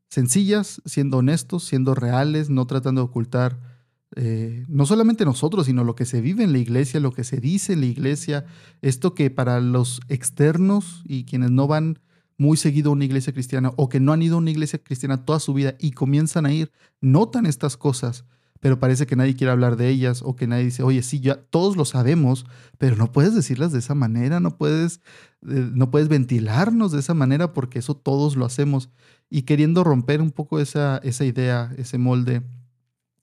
sencillas, 0.08 0.80
siendo 0.84 1.18
honestos, 1.18 1.64
siendo 1.64 1.94
reales, 1.94 2.48
no 2.48 2.66
tratando 2.66 3.02
de 3.02 3.06
ocultar 3.06 3.75
eh, 4.16 4.64
no 4.68 4.86
solamente 4.86 5.24
nosotros, 5.24 5.66
sino 5.66 5.84
lo 5.84 5.94
que 5.94 6.04
se 6.04 6.20
vive 6.20 6.42
en 6.42 6.52
la 6.52 6.58
iglesia, 6.58 7.00
lo 7.00 7.12
que 7.12 7.24
se 7.24 7.36
dice 7.38 7.74
en 7.74 7.80
la 7.80 7.86
iglesia, 7.86 8.44
esto 8.82 9.14
que 9.14 9.30
para 9.30 9.60
los 9.60 10.00
externos 10.08 11.02
y 11.06 11.24
quienes 11.24 11.50
no 11.50 11.66
van 11.66 12.00
muy 12.38 12.56
seguido 12.56 12.90
a 12.90 12.92
una 12.94 13.04
iglesia 13.04 13.32
cristiana 13.32 13.72
o 13.76 13.88
que 13.88 14.00
no 14.00 14.12
han 14.12 14.22
ido 14.22 14.36
a 14.36 14.38
una 14.38 14.50
iglesia 14.50 14.78
cristiana 14.82 15.24
toda 15.24 15.40
su 15.40 15.54
vida 15.54 15.74
y 15.78 15.92
comienzan 15.92 16.46
a 16.46 16.52
ir, 16.52 16.72
notan 17.00 17.46
estas 17.46 17.76
cosas 17.76 18.24
pero 18.60 18.78
parece 18.78 19.06
que 19.06 19.16
nadie 19.16 19.36
quiere 19.36 19.52
hablar 19.52 19.76
de 19.76 19.88
ellas 19.88 20.22
o 20.24 20.36
que 20.36 20.46
nadie 20.46 20.64
dice, 20.64 20.82
oye, 20.82 21.02
sí, 21.02 21.20
ya 21.20 21.36
todos 21.36 21.76
lo 21.76 21.84
sabemos, 21.84 22.46
pero 22.78 22.96
no 22.96 23.12
puedes 23.12 23.34
decirlas 23.34 23.72
de 23.72 23.78
esa 23.78 23.94
manera, 23.94 24.40
no 24.40 24.56
puedes, 24.56 25.00
eh, 25.48 25.70
no 25.72 25.90
puedes 25.90 26.08
ventilarnos 26.08 26.92
de 26.92 27.00
esa 27.00 27.14
manera 27.14 27.52
porque 27.52 27.78
eso 27.78 27.96
todos 27.96 28.36
lo 28.36 28.44
hacemos. 28.44 28.90
Y 29.28 29.42
queriendo 29.42 29.84
romper 29.84 30.22
un 30.22 30.30
poco 30.30 30.60
esa, 30.60 30.98
esa 30.98 31.24
idea, 31.24 31.72
ese 31.76 31.98
molde, 31.98 32.42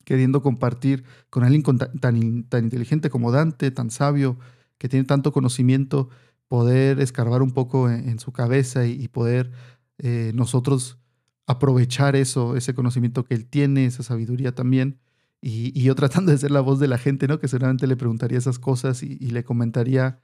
queriendo 0.03 0.41
compartir 0.41 1.03
con 1.29 1.43
alguien 1.43 1.63
tan, 1.63 2.47
tan, 2.49 2.63
inteligente 2.63 3.09
como 3.09 3.31
Dante, 3.31 3.71
tan 3.71 3.89
sabio, 3.89 4.37
que 4.77 4.89
tiene 4.89 5.05
tanto 5.05 5.31
conocimiento, 5.31 6.09
poder 6.47 6.99
escarbar 6.99 7.41
un 7.41 7.51
poco 7.51 7.89
en, 7.89 8.19
su 8.19 8.31
cabeza 8.31 8.85
y, 8.85 9.07
poder 9.07 9.51
eh, 9.97 10.31
nosotros 10.35 10.99
aprovechar 11.47 12.15
eso, 12.15 12.55
ese 12.55 12.73
conocimiento 12.73 13.23
que 13.25 13.33
él 13.35 13.45
tiene, 13.45 13.85
esa 13.85 14.03
sabiduría 14.03 14.53
también, 14.53 14.99
y, 15.41 15.83
yo 15.83 15.95
tratando 15.95 16.31
de 16.31 16.37
ser 16.37 16.51
la 16.51 16.61
voz 16.61 16.79
de 16.79 16.87
la 16.87 16.97
gente, 16.97 17.27
¿no? 17.27 17.39
Que 17.39 17.47
seguramente 17.47 17.87
le 17.87 17.97
preguntaría 17.97 18.37
esas 18.37 18.59
cosas 18.59 19.03
y, 19.03 19.17
le 19.17 19.43
comentaría 19.43 20.19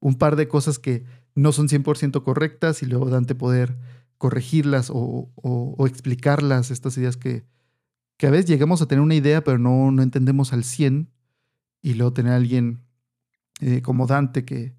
un 0.00 0.16
par 0.16 0.36
de 0.36 0.48
cosas 0.48 0.78
que 0.78 1.04
no 1.34 1.52
son 1.52 1.68
100% 1.68 2.22
correctas 2.22 2.82
y 2.82 2.86
luego 2.86 3.08
Dante 3.08 3.34
poder 3.34 3.76
corregirlas 4.18 4.90
o, 4.92 5.76
explicarlas, 5.86 6.70
estas 6.70 6.96
ideas 6.98 7.16
que, 7.16 7.44
que 8.16 8.26
a 8.26 8.30
veces 8.30 8.46
llegamos 8.46 8.80
a 8.82 8.86
tener 8.86 9.02
una 9.02 9.14
idea 9.14 9.42
pero 9.42 9.58
no, 9.58 9.90
no 9.90 10.02
entendemos 10.02 10.52
al 10.52 10.64
100 10.64 11.10
y 11.82 11.94
luego 11.94 12.12
tener 12.12 12.32
a 12.32 12.36
alguien 12.36 12.84
eh, 13.60 13.82
como 13.82 14.06
Dante 14.06 14.44
que, 14.44 14.74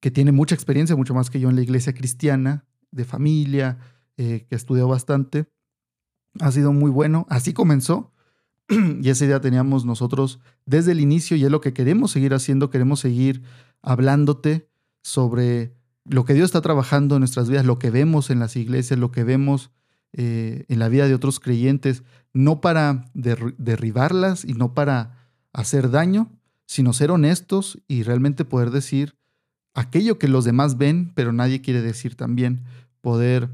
que 0.00 0.10
tiene 0.10 0.32
mucha 0.32 0.54
experiencia, 0.54 0.96
mucho 0.96 1.14
más 1.14 1.30
que 1.30 1.40
yo 1.40 1.48
en 1.48 1.56
la 1.56 1.62
iglesia 1.62 1.94
cristiana, 1.94 2.66
de 2.90 3.04
familia, 3.04 3.78
eh, 4.16 4.46
que 4.48 4.54
estudió 4.54 4.86
bastante, 4.86 5.46
ha 6.40 6.52
sido 6.52 6.72
muy 6.72 6.90
bueno. 6.90 7.26
Así 7.28 7.52
comenzó 7.52 8.12
y 8.68 9.08
esa 9.08 9.24
idea 9.24 9.40
teníamos 9.40 9.84
nosotros 9.84 10.40
desde 10.66 10.92
el 10.92 11.00
inicio 11.00 11.36
y 11.36 11.44
es 11.44 11.50
lo 11.50 11.60
que 11.60 11.72
queremos 11.72 12.12
seguir 12.12 12.34
haciendo, 12.34 12.70
queremos 12.70 13.00
seguir 13.00 13.42
hablándote 13.80 14.68
sobre 15.02 15.74
lo 16.04 16.24
que 16.24 16.34
Dios 16.34 16.46
está 16.46 16.60
trabajando 16.60 17.16
en 17.16 17.20
nuestras 17.20 17.48
vidas, 17.48 17.64
lo 17.64 17.78
que 17.78 17.90
vemos 17.90 18.30
en 18.30 18.38
las 18.38 18.56
iglesias, 18.56 18.98
lo 18.98 19.10
que 19.10 19.24
vemos 19.24 19.70
eh, 20.12 20.66
en 20.68 20.78
la 20.78 20.88
vida 20.88 21.08
de 21.08 21.14
otros 21.14 21.40
creyentes, 21.40 22.02
no 22.32 22.60
para 22.60 23.10
derribarlas 23.14 24.44
y 24.44 24.54
no 24.54 24.74
para 24.74 25.28
hacer 25.52 25.90
daño, 25.90 26.30
sino 26.66 26.92
ser 26.92 27.10
honestos 27.10 27.82
y 27.88 28.02
realmente 28.02 28.44
poder 28.44 28.70
decir 28.70 29.16
aquello 29.74 30.18
que 30.18 30.28
los 30.28 30.44
demás 30.44 30.76
ven, 30.78 31.12
pero 31.14 31.32
nadie 31.32 31.60
quiere 31.60 31.82
decir 31.82 32.14
también, 32.14 32.64
poder 33.00 33.50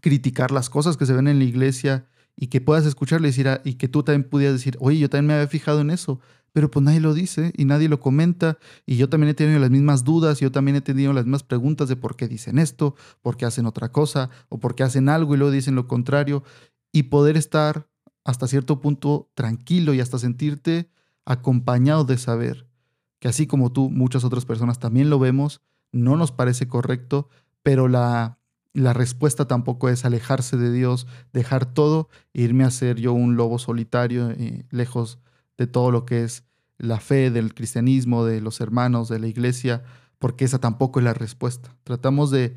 criticar 0.00 0.50
las 0.50 0.70
cosas 0.70 0.96
que 0.96 1.06
se 1.06 1.12
ven 1.12 1.28
en 1.28 1.38
la 1.38 1.44
iglesia 1.44 2.06
y 2.36 2.48
que 2.48 2.60
puedas 2.60 2.84
escucharle 2.84 3.28
y, 3.28 3.30
decir, 3.30 3.48
ah, 3.48 3.60
y 3.64 3.74
que 3.74 3.88
tú 3.88 4.02
también 4.02 4.28
pudieras 4.28 4.56
decir, 4.56 4.76
oye, 4.80 4.98
yo 4.98 5.08
también 5.08 5.28
me 5.28 5.34
había 5.34 5.46
fijado 5.46 5.80
en 5.80 5.90
eso, 5.90 6.20
pero 6.52 6.70
pues 6.70 6.84
nadie 6.84 7.00
lo 7.00 7.14
dice 7.14 7.52
y 7.56 7.64
nadie 7.64 7.88
lo 7.88 8.00
comenta. 8.00 8.58
Y 8.86 8.96
yo 8.96 9.08
también 9.08 9.30
he 9.30 9.34
tenido 9.34 9.58
las 9.58 9.70
mismas 9.70 10.04
dudas, 10.04 10.40
yo 10.40 10.52
también 10.52 10.76
he 10.76 10.80
tenido 10.80 11.12
las 11.12 11.24
mismas 11.24 11.42
preguntas 11.42 11.88
de 11.88 11.96
por 11.96 12.16
qué 12.16 12.28
dicen 12.28 12.58
esto, 12.58 12.94
por 13.22 13.36
qué 13.36 13.44
hacen 13.44 13.66
otra 13.66 13.90
cosa 13.90 14.30
o 14.48 14.58
por 14.58 14.74
qué 14.74 14.82
hacen 14.82 15.08
algo 15.08 15.34
y 15.34 15.38
luego 15.38 15.52
dicen 15.52 15.74
lo 15.74 15.88
contrario. 15.88 16.44
Y 16.92 17.04
poder 17.04 17.36
estar 17.36 17.88
hasta 18.24 18.48
cierto 18.48 18.80
punto 18.80 19.30
tranquilo 19.34 19.94
y 19.94 20.00
hasta 20.00 20.18
sentirte 20.18 20.90
acompañado 21.24 22.04
de 22.04 22.18
saber 22.18 22.66
que 23.18 23.28
así 23.28 23.46
como 23.46 23.72
tú, 23.72 23.90
muchas 23.90 24.24
otras 24.24 24.44
personas 24.44 24.78
también 24.78 25.08
lo 25.08 25.18
vemos, 25.18 25.62
no 25.92 26.16
nos 26.16 26.32
parece 26.32 26.68
correcto, 26.68 27.28
pero 27.62 27.88
la 27.88 28.38
la 28.74 28.92
respuesta 28.92 29.46
tampoco 29.46 29.88
es 29.88 30.04
alejarse 30.04 30.56
de 30.56 30.70
Dios, 30.72 31.06
dejar 31.32 31.64
todo 31.64 32.08
e 32.34 32.42
irme 32.42 32.64
a 32.64 32.70
ser 32.70 33.00
yo 33.00 33.12
un 33.12 33.36
lobo 33.36 33.58
solitario, 33.58 34.30
eh, 34.30 34.66
lejos 34.70 35.20
de 35.56 35.68
todo 35.68 35.92
lo 35.92 36.04
que 36.04 36.24
es 36.24 36.44
la 36.76 36.98
fe 36.98 37.30
del 37.30 37.54
cristianismo, 37.54 38.24
de 38.24 38.40
los 38.40 38.60
hermanos, 38.60 39.08
de 39.08 39.20
la 39.20 39.28
iglesia, 39.28 39.84
porque 40.18 40.44
esa 40.44 40.58
tampoco 40.58 40.98
es 40.98 41.04
la 41.04 41.14
respuesta. 41.14 41.76
Tratamos 41.84 42.32
de, 42.32 42.56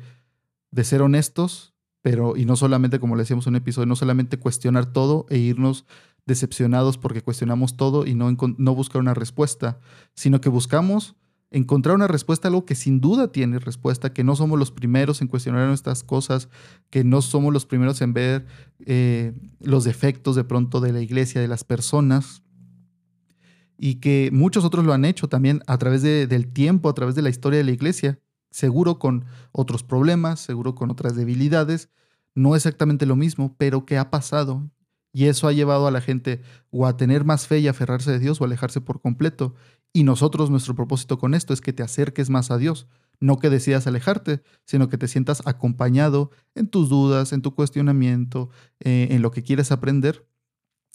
de 0.72 0.84
ser 0.84 1.02
honestos, 1.02 1.72
pero, 2.08 2.38
y 2.38 2.46
no 2.46 2.56
solamente, 2.56 3.00
como 3.00 3.16
le 3.16 3.24
decíamos 3.24 3.46
en 3.46 3.50
un 3.50 3.56
episodio, 3.56 3.84
no 3.84 3.94
solamente 3.94 4.38
cuestionar 4.38 4.86
todo 4.86 5.26
e 5.28 5.36
irnos 5.36 5.84
decepcionados 6.24 6.96
porque 6.96 7.20
cuestionamos 7.20 7.76
todo 7.76 8.06
y 8.06 8.14
no, 8.14 8.34
no 8.56 8.74
buscar 8.74 9.02
una 9.02 9.12
respuesta, 9.12 9.78
sino 10.14 10.40
que 10.40 10.48
buscamos 10.48 11.16
encontrar 11.50 11.94
una 11.94 12.06
respuesta 12.06 12.48
a 12.48 12.48
algo 12.48 12.64
que 12.64 12.76
sin 12.76 13.02
duda 13.02 13.30
tiene 13.30 13.58
respuesta, 13.58 14.14
que 14.14 14.24
no 14.24 14.36
somos 14.36 14.58
los 14.58 14.70
primeros 14.70 15.20
en 15.20 15.28
cuestionar 15.28 15.68
nuestras 15.68 16.02
cosas, 16.02 16.48
que 16.88 17.04
no 17.04 17.20
somos 17.20 17.52
los 17.52 17.66
primeros 17.66 18.00
en 18.00 18.14
ver 18.14 18.46
eh, 18.86 19.34
los 19.60 19.84
defectos 19.84 20.34
de 20.34 20.44
pronto 20.44 20.80
de 20.80 20.94
la 20.94 21.02
iglesia, 21.02 21.42
de 21.42 21.48
las 21.48 21.62
personas, 21.62 22.42
y 23.76 23.96
que 23.96 24.30
muchos 24.32 24.64
otros 24.64 24.82
lo 24.86 24.94
han 24.94 25.04
hecho 25.04 25.28
también 25.28 25.60
a 25.66 25.76
través 25.76 26.00
del 26.00 26.54
tiempo, 26.54 26.88
a 26.88 26.94
través 26.94 27.14
de 27.16 27.20
la 27.20 27.28
historia 27.28 27.58
de 27.58 27.64
la 27.64 27.72
iglesia, 27.72 28.18
seguro 28.58 28.98
con 28.98 29.24
otros 29.52 29.84
problemas, 29.84 30.40
seguro 30.40 30.74
con 30.74 30.90
otras 30.90 31.14
debilidades, 31.14 31.90
no 32.34 32.56
exactamente 32.56 33.06
lo 33.06 33.14
mismo, 33.14 33.54
pero 33.56 33.86
que 33.86 33.98
ha 33.98 34.10
pasado. 34.10 34.68
Y 35.12 35.26
eso 35.26 35.46
ha 35.46 35.52
llevado 35.52 35.86
a 35.86 35.92
la 35.92 36.00
gente 36.00 36.42
o 36.70 36.84
a 36.84 36.96
tener 36.96 37.24
más 37.24 37.46
fe 37.46 37.60
y 37.60 37.68
aferrarse 37.68 38.10
de 38.10 38.18
Dios 38.18 38.40
o 38.40 38.44
alejarse 38.44 38.80
por 38.80 39.00
completo. 39.00 39.54
Y 39.92 40.02
nosotros, 40.02 40.50
nuestro 40.50 40.74
propósito 40.74 41.18
con 41.18 41.34
esto 41.34 41.54
es 41.54 41.60
que 41.60 41.72
te 41.72 41.84
acerques 41.84 42.30
más 42.30 42.50
a 42.50 42.58
Dios, 42.58 42.88
no 43.20 43.38
que 43.38 43.48
decidas 43.48 43.86
alejarte, 43.86 44.42
sino 44.64 44.88
que 44.88 44.98
te 44.98 45.06
sientas 45.06 45.40
acompañado 45.46 46.32
en 46.56 46.66
tus 46.66 46.88
dudas, 46.88 47.32
en 47.32 47.42
tu 47.42 47.54
cuestionamiento, 47.54 48.50
eh, 48.80 49.06
en 49.12 49.22
lo 49.22 49.30
que 49.30 49.44
quieres 49.44 49.70
aprender. 49.70 50.26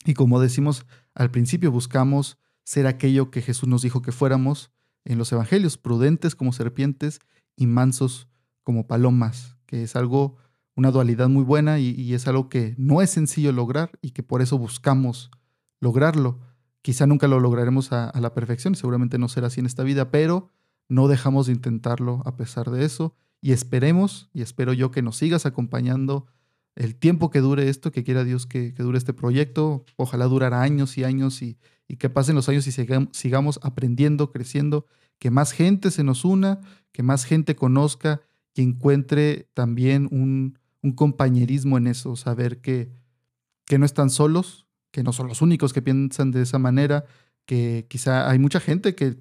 Y 0.04 0.16
como 0.16 0.42
decimos 0.42 0.86
al 1.16 1.32
principio, 1.32 1.72
buscamos 1.72 2.38
ser 2.66 2.88
aquello 2.88 3.32
que 3.32 3.42
Jesús 3.42 3.70
nos 3.70 3.84
dijo 3.84 4.02
que 4.02 4.12
fuéramos 4.12 4.72
en 5.06 5.18
los 5.18 5.32
evangelios, 5.32 5.78
prudentes 5.78 6.36
como 6.36 6.52
serpientes 6.52 7.20
y 7.56 7.68
mansos 7.68 8.28
como 8.64 8.88
palomas, 8.88 9.58
que 9.66 9.84
es 9.84 9.96
algo, 9.96 10.38
una 10.76 10.92
dualidad 10.92 11.30
muy 11.30 11.44
buena 11.44 11.80
y, 11.80 12.14
es 12.14 12.28
algo 12.28 12.50
que 12.50 12.76
no 12.78 13.02
es 13.02 13.10
sencillo 13.10 13.52
lograr 13.52 13.92
y 14.02 14.12
que 14.12 14.24
por 14.24 14.42
eso 14.42 14.58
buscamos 14.58 15.32
lograrlo 15.80 16.40
Quizá 16.84 17.08
nunca 17.08 17.30
lo 17.30 17.40
lograremos 17.40 17.94
a, 17.94 18.12
la 18.20 18.34
perfección, 18.34 18.76
seguramente 18.76 19.18
no 19.18 19.30
será 19.30 19.48
así 19.48 19.62
en 19.62 19.66
esta 19.66 19.84
vida, 19.84 20.12
pero 20.12 20.52
no 20.90 21.08
dejamos 21.08 21.48
de 21.48 21.54
intentarlo 21.54 22.22
a 22.26 22.36
pesar 22.36 22.72
de 22.72 22.84
eso 22.84 23.16
y 23.40 23.54
esperemos 23.54 24.30
y 24.34 24.42
espero 24.42 24.74
yo 24.74 24.92
que 24.92 25.02
nos 25.02 25.16
sigas 25.16 25.46
acompañando 25.46 26.28
el 26.76 26.96
tiempo 26.96 27.30
que 27.30 27.40
dure 27.40 27.70
esto, 27.70 27.94
que 27.94 28.04
quiera 28.04 28.26
Dios 28.26 28.46
que, 28.46 28.74
dure 28.74 28.98
este 28.98 29.14
proyecto. 29.14 29.86
Ojalá 29.96 30.26
durara 30.26 30.62
años 30.62 30.98
y 30.98 31.06
años 31.06 31.42
y, 31.42 31.58
que 31.98 32.10
pasen 32.10 32.36
los 32.36 32.50
años 32.50 32.68
y 32.68 32.72
sigamos 33.12 33.60
aprendiendo, 33.64 34.32
creciendo, 34.32 34.86
que 35.20 35.32
más 35.32 35.52
gente 35.52 35.92
se 35.92 36.04
nos 36.04 36.26
una, 36.26 36.62
que 36.92 37.04
más 37.04 37.26
gente 37.26 37.56
conozca 37.56 38.22
y 38.56 38.62
encuentre 38.62 39.50
también 39.54 40.08
un, 40.12 40.60
compañerismo 40.96 41.78
en 41.78 41.88
eso, 41.88 42.18
saber 42.18 42.60
que, 42.60 42.92
que 43.66 43.80
no 43.80 43.86
están 43.86 44.10
solos, 44.10 44.68
que 44.92 45.02
no 45.02 45.14
son 45.14 45.30
los 45.30 45.42
únicos 45.42 45.72
que 45.72 45.82
piensan 45.82 46.32
de 46.32 46.42
esa 46.42 46.60
manera, 46.60 47.06
que 47.46 47.86
quizá 47.90 48.30
hay 48.30 48.38
mucha 48.38 48.60
gente 48.60 48.94
que, 48.94 49.16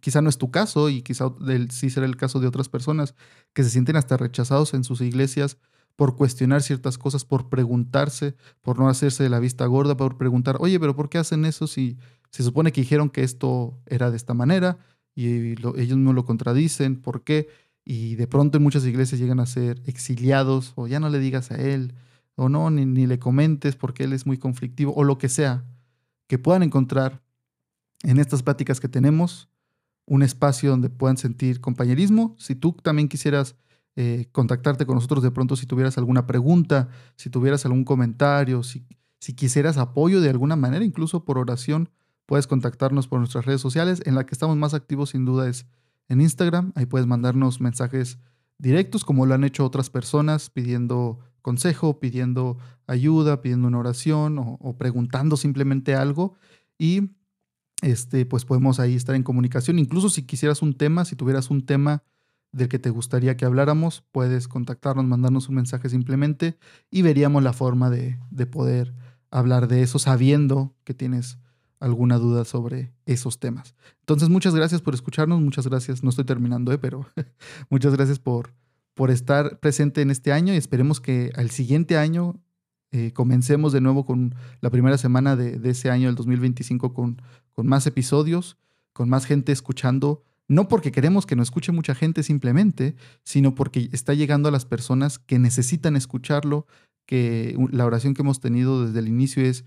quizá 0.00 0.22
no 0.22 0.28
es 0.28 0.38
tu 0.38 0.50
caso 0.50 0.88
y 0.88 1.02
quizá 1.02 1.32
sí 1.70 1.88
será 1.88 2.06
el 2.06 2.16
caso 2.16 2.40
de 2.40 2.48
otras 2.48 2.68
personas 2.68 3.14
que 3.52 3.62
se 3.62 3.70
sienten 3.70 3.94
hasta 3.94 4.16
rechazados 4.16 4.74
en 4.74 4.82
sus 4.82 5.00
iglesias 5.00 5.56
por 5.96 6.16
cuestionar 6.16 6.62
ciertas 6.62 6.98
cosas, 6.98 7.24
por 7.24 7.48
preguntarse, 7.48 8.34
por 8.62 8.78
no 8.78 8.88
hacerse 8.88 9.22
de 9.22 9.28
la 9.28 9.38
vista 9.38 9.66
gorda, 9.66 9.96
por 9.96 10.16
preguntar, 10.16 10.56
oye, 10.60 10.80
pero 10.80 10.96
¿por 10.96 11.08
qué 11.08 11.18
hacen 11.18 11.44
eso 11.44 11.66
si, 11.66 11.98
se 12.30 12.42
supone 12.42 12.72
que 12.72 12.80
dijeron 12.80 13.10
que 13.10 13.22
esto 13.22 13.78
era 13.86 14.10
de 14.10 14.16
esta 14.16 14.34
manera 14.34 14.78
y 15.14 15.52
ellos 15.78 15.96
no 15.96 16.12
lo 16.12 16.24
contradicen, 16.24 17.00
¿por 17.00 17.22
qué? 17.22 17.48
Y 17.84 18.16
de 18.16 18.26
pronto 18.26 18.58
en 18.58 18.64
muchas 18.64 18.84
iglesias 18.84 19.20
llegan 19.20 19.38
a 19.38 19.46
ser 19.46 19.82
exiliados 19.86 20.72
o 20.74 20.88
ya 20.88 20.98
no 20.98 21.10
le 21.10 21.20
digas 21.20 21.52
a 21.52 21.56
él 21.56 21.94
o 22.34 22.48
no, 22.48 22.70
ni, 22.70 22.86
ni 22.86 23.06
le 23.06 23.20
comentes 23.20 23.76
porque 23.76 24.04
él 24.04 24.12
es 24.12 24.26
muy 24.26 24.38
conflictivo 24.38 24.92
o 24.96 25.04
lo 25.04 25.18
que 25.18 25.28
sea, 25.28 25.64
que 26.26 26.38
puedan 26.38 26.64
encontrar 26.64 27.22
en 28.02 28.18
estas 28.18 28.42
pláticas 28.42 28.80
que 28.80 28.88
tenemos 28.88 29.48
un 30.06 30.22
espacio 30.22 30.70
donde 30.70 30.90
puedan 30.90 31.16
sentir 31.16 31.60
compañerismo. 31.60 32.34
Si 32.38 32.54
tú 32.54 32.72
también 32.72 33.08
quisieras 33.08 33.56
eh, 33.96 34.28
contactarte 34.32 34.86
con 34.86 34.96
nosotros 34.96 35.22
de 35.22 35.30
pronto 35.30 35.56
si 35.56 35.66
tuvieras 35.66 35.98
alguna 35.98 36.26
pregunta, 36.26 36.88
si 37.16 37.30
tuvieras 37.30 37.64
algún 37.64 37.84
comentario, 37.84 38.62
si, 38.62 38.84
si 39.20 39.34
quisieras 39.34 39.76
apoyo 39.78 40.20
de 40.20 40.30
alguna 40.30 40.56
manera, 40.56 40.84
incluso 40.84 41.24
por 41.24 41.38
oración, 41.38 41.90
puedes 42.26 42.46
contactarnos 42.46 43.08
por 43.08 43.18
nuestras 43.18 43.44
redes 43.44 43.60
sociales. 43.60 44.02
En 44.04 44.14
la 44.14 44.26
que 44.26 44.34
estamos 44.34 44.56
más 44.56 44.74
activos 44.74 45.10
sin 45.10 45.24
duda 45.24 45.48
es 45.48 45.66
en 46.08 46.20
Instagram. 46.20 46.72
Ahí 46.74 46.86
puedes 46.86 47.06
mandarnos 47.06 47.60
mensajes 47.60 48.18
directos 48.58 49.04
como 49.04 49.26
lo 49.26 49.34
han 49.34 49.44
hecho 49.44 49.64
otras 49.64 49.90
personas 49.90 50.50
pidiendo 50.50 51.18
consejo, 51.42 52.00
pidiendo 52.00 52.58
ayuda, 52.86 53.42
pidiendo 53.42 53.68
una 53.68 53.78
oración 53.78 54.38
o, 54.38 54.76
preguntando 54.78 55.36
simplemente 55.36 55.94
algo. 55.94 56.34
Y 56.78 57.10
este, 57.82 58.24
pues 58.26 58.44
podemos 58.44 58.80
ahí 58.80 58.94
estar 58.94 59.14
en 59.14 59.22
comunicación. 59.22 59.78
Incluso 59.78 60.08
si 60.08 60.22
quisieras 60.22 60.62
un 60.62 60.74
tema, 60.74 61.04
si 61.04 61.16
tuvieras 61.16 61.50
un 61.50 61.66
tema 61.66 62.02
del 62.54 62.68
que 62.68 62.78
te 62.78 62.90
gustaría 62.90 63.36
que 63.36 63.44
habláramos, 63.44 64.04
puedes 64.12 64.46
contactarnos, 64.46 65.04
mandarnos 65.04 65.48
un 65.48 65.56
mensaje 65.56 65.88
simplemente 65.88 66.56
y 66.90 67.02
veríamos 67.02 67.42
la 67.42 67.52
forma 67.52 67.90
de, 67.90 68.18
de 68.30 68.46
poder 68.46 68.94
hablar 69.30 69.66
de 69.66 69.82
eso 69.82 69.98
sabiendo 69.98 70.72
que 70.84 70.94
tienes 70.94 71.38
alguna 71.80 72.16
duda 72.18 72.44
sobre 72.44 72.92
esos 73.06 73.40
temas. 73.40 73.74
Entonces, 74.00 74.28
muchas 74.28 74.54
gracias 74.54 74.80
por 74.80 74.94
escucharnos, 74.94 75.40
muchas 75.40 75.66
gracias, 75.66 76.04
no 76.04 76.10
estoy 76.10 76.24
terminando, 76.24 76.72
¿eh? 76.72 76.78
pero 76.78 77.06
muchas 77.70 77.92
gracias 77.94 78.20
por, 78.20 78.54
por 78.94 79.10
estar 79.10 79.58
presente 79.58 80.00
en 80.00 80.12
este 80.12 80.32
año 80.32 80.54
y 80.54 80.56
esperemos 80.56 81.00
que 81.00 81.32
al 81.34 81.50
siguiente 81.50 81.98
año 81.98 82.40
eh, 82.92 83.12
comencemos 83.12 83.72
de 83.72 83.80
nuevo 83.80 84.06
con 84.06 84.36
la 84.60 84.70
primera 84.70 84.96
semana 84.96 85.34
de, 85.34 85.58
de 85.58 85.70
ese 85.70 85.90
año, 85.90 86.08
el 86.08 86.14
2025, 86.14 86.94
con, 86.94 87.20
con 87.52 87.66
más 87.66 87.88
episodios, 87.88 88.56
con 88.92 89.08
más 89.08 89.26
gente 89.26 89.50
escuchando, 89.50 90.22
no 90.48 90.68
porque 90.68 90.92
queremos 90.92 91.26
que 91.26 91.36
nos 91.36 91.48
escuche 91.48 91.72
mucha 91.72 91.94
gente 91.94 92.22
simplemente, 92.22 92.96
sino 93.24 93.54
porque 93.54 93.88
está 93.92 94.14
llegando 94.14 94.48
a 94.48 94.52
las 94.52 94.66
personas 94.66 95.18
que 95.18 95.38
necesitan 95.38 95.96
escucharlo, 95.96 96.66
que 97.06 97.56
la 97.70 97.86
oración 97.86 98.14
que 98.14 98.22
hemos 98.22 98.40
tenido 98.40 98.86
desde 98.86 98.98
el 98.98 99.08
inicio 99.08 99.44
es 99.44 99.64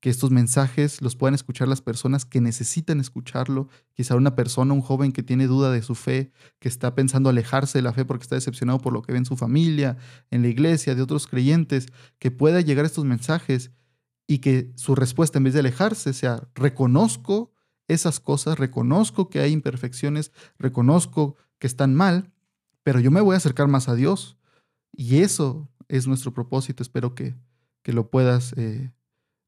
que 0.00 0.10
estos 0.10 0.30
mensajes 0.30 1.02
los 1.02 1.16
puedan 1.16 1.34
escuchar 1.34 1.66
las 1.66 1.82
personas 1.82 2.24
que 2.24 2.40
necesitan 2.40 3.00
escucharlo, 3.00 3.68
quizá 3.94 4.14
una 4.14 4.36
persona, 4.36 4.72
un 4.74 4.80
joven 4.80 5.12
que 5.12 5.24
tiene 5.24 5.46
duda 5.46 5.72
de 5.72 5.82
su 5.82 5.94
fe, 5.94 6.30
que 6.60 6.68
está 6.68 6.94
pensando 6.94 7.28
alejarse 7.28 7.78
de 7.78 7.82
la 7.82 7.92
fe 7.92 8.04
porque 8.04 8.22
está 8.22 8.36
decepcionado 8.36 8.78
por 8.78 8.92
lo 8.92 9.02
que 9.02 9.12
ve 9.12 9.18
en 9.18 9.24
su 9.24 9.36
familia, 9.36 9.96
en 10.30 10.42
la 10.42 10.48
iglesia, 10.48 10.94
de 10.94 11.02
otros 11.02 11.26
creyentes, 11.26 11.88
que 12.18 12.30
pueda 12.30 12.60
llegar 12.60 12.84
estos 12.84 13.04
mensajes 13.04 13.72
y 14.28 14.38
que 14.38 14.70
su 14.76 14.94
respuesta 14.94 15.38
en 15.38 15.44
vez 15.44 15.54
de 15.54 15.60
alejarse 15.60 16.12
sea, 16.12 16.48
reconozco 16.54 17.52
esas 17.88 18.20
cosas, 18.20 18.58
reconozco 18.58 19.28
que 19.28 19.40
hay 19.40 19.52
imperfecciones, 19.52 20.32
reconozco 20.58 21.36
que 21.58 21.66
están 21.66 21.94
mal, 21.94 22.30
pero 22.82 23.00
yo 23.00 23.10
me 23.10 23.20
voy 23.20 23.34
a 23.34 23.38
acercar 23.38 23.68
más 23.68 23.88
a 23.88 23.94
Dios. 23.94 24.36
Y 24.92 25.18
eso 25.18 25.68
es 25.88 26.06
nuestro 26.06 26.32
propósito. 26.32 26.82
Espero 26.82 27.14
que, 27.14 27.34
que 27.82 27.92
lo 27.92 28.10
puedas 28.10 28.52
eh, 28.56 28.92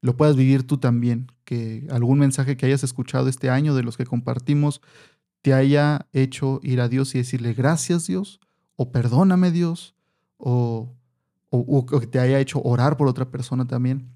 lo 0.01 0.17
puedas 0.17 0.35
vivir 0.35 0.65
tú 0.65 0.77
también, 0.77 1.31
que 1.45 1.87
algún 1.91 2.19
mensaje 2.19 2.57
que 2.57 2.65
hayas 2.65 2.83
escuchado 2.83 3.29
este 3.29 3.49
año 3.49 3.75
de 3.75 3.83
los 3.83 3.97
que 3.97 4.05
compartimos 4.05 4.81
te 5.43 5.53
haya 5.53 6.07
hecho 6.11 6.59
ir 6.63 6.81
a 6.81 6.89
Dios 6.89 7.13
y 7.15 7.19
decirle 7.19 7.53
gracias 7.53 8.07
Dios, 8.07 8.39
o 8.75 8.91
perdóname 8.91 9.51
Dios, 9.51 9.95
o, 10.37 10.91
o, 11.49 11.85
que 11.85 12.07
te 12.07 12.19
haya 12.19 12.39
hecho 12.39 12.61
orar 12.63 12.97
por 12.97 13.07
otra 13.07 13.29
persona 13.29 13.65
también. 13.65 14.09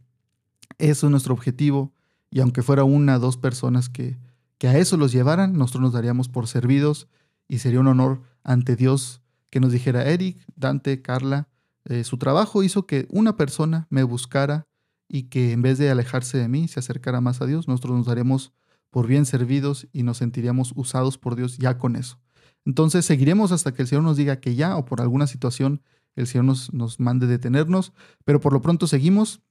Eso 0.79 1.07
es 1.07 1.11
nuestro 1.11 1.33
objetivo 1.33 1.93
y 2.31 2.39
aunque 2.39 2.63
fuera 2.63 2.83
una 2.83 3.19
dos 3.19 3.37
personas 3.37 3.89
que, 3.89 4.17
que 4.57 4.67
a 4.67 4.77
eso 4.77 4.97
los 4.97 5.11
llevaran, 5.11 5.53
nosotros 5.53 5.81
nos 5.81 5.93
daríamos 5.93 6.29
por 6.29 6.47
servidos 6.47 7.07
y 7.47 7.59
sería 7.59 7.79
un 7.79 7.87
honor 7.87 8.21
ante 8.43 8.75
Dios 8.75 9.21
que 9.49 9.59
nos 9.59 9.71
dijera, 9.71 10.05
Eric, 10.05 10.37
Dante, 10.55 11.01
Carla, 11.01 11.47
eh, 11.85 12.03
su 12.03 12.17
trabajo 12.17 12.63
hizo 12.63 12.85
que 12.85 13.07
una 13.09 13.37
persona 13.37 13.87
me 13.89 14.03
buscara 14.03 14.67
y 15.07 15.23
que 15.23 15.51
en 15.51 15.61
vez 15.61 15.77
de 15.77 15.89
alejarse 15.89 16.37
de 16.37 16.47
mí, 16.47 16.67
se 16.67 16.79
acercara 16.79 17.21
más 17.21 17.41
a 17.41 17.45
Dios, 17.45 17.67
nosotros 17.67 17.97
nos 17.97 18.07
daremos 18.07 18.53
por 18.89 19.07
bien 19.07 19.25
servidos 19.25 19.87
y 19.91 20.03
nos 20.03 20.17
sentiríamos 20.17 20.73
usados 20.75 21.17
por 21.17 21.35
Dios 21.35 21.57
ya 21.57 21.77
con 21.77 21.95
eso. 21.95 22.19
Entonces 22.65 23.05
seguiremos 23.05 23.51
hasta 23.51 23.73
que 23.73 23.83
el 23.83 23.87
Señor 23.87 24.03
nos 24.03 24.17
diga 24.17 24.39
que 24.39 24.55
ya 24.55 24.75
o 24.77 24.85
por 24.85 25.01
alguna 25.01 25.27
situación 25.27 25.81
el 26.15 26.27
Señor 26.27 26.45
nos, 26.45 26.73
nos 26.73 26.99
mande 26.99 27.27
detenernos, 27.27 27.93
pero 28.23 28.39
por 28.39 28.53
lo 28.53 28.61
pronto 28.61 28.87
seguimos. 28.87 29.41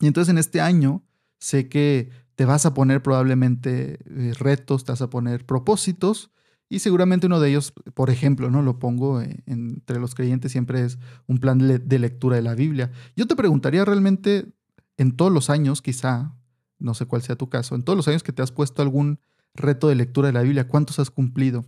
Y 0.00 0.06
entonces 0.06 0.30
en 0.30 0.38
este 0.38 0.60
año 0.60 1.04
sé 1.38 1.68
que 1.68 2.10
te 2.36 2.44
vas 2.44 2.66
a 2.66 2.74
poner 2.74 3.02
probablemente 3.02 3.98
eh, 4.06 4.32
retos, 4.38 4.84
te 4.84 4.92
vas 4.92 5.02
a 5.02 5.10
poner 5.10 5.44
propósitos 5.44 6.30
y 6.68 6.80
seguramente 6.80 7.26
uno 7.26 7.40
de 7.40 7.50
ellos, 7.50 7.72
por 7.94 8.10
ejemplo, 8.10 8.50
no 8.50 8.62
lo 8.62 8.78
pongo 8.78 9.20
eh, 9.20 9.42
entre 9.46 9.98
los 9.98 10.14
creyentes 10.14 10.52
siempre 10.52 10.84
es 10.84 10.98
un 11.26 11.38
plan 11.38 11.58
de 11.58 11.98
lectura 11.98 12.36
de 12.36 12.42
la 12.42 12.54
Biblia. 12.54 12.90
Yo 13.16 13.26
te 13.26 13.36
preguntaría 13.36 13.84
realmente 13.84 14.52
en 14.96 15.16
todos 15.16 15.32
los 15.32 15.50
años, 15.50 15.82
quizá, 15.82 16.34
no 16.78 16.94
sé 16.94 17.06
cuál 17.06 17.22
sea 17.22 17.36
tu 17.36 17.48
caso, 17.48 17.74
en 17.74 17.82
todos 17.82 17.96
los 17.96 18.08
años 18.08 18.22
que 18.22 18.32
te 18.32 18.42
has 18.42 18.52
puesto 18.52 18.82
algún 18.82 19.20
reto 19.54 19.88
de 19.88 19.94
lectura 19.94 20.28
de 20.28 20.32
la 20.34 20.42
Biblia, 20.42 20.68
¿cuántos 20.68 20.98
has 20.98 21.10
cumplido? 21.10 21.64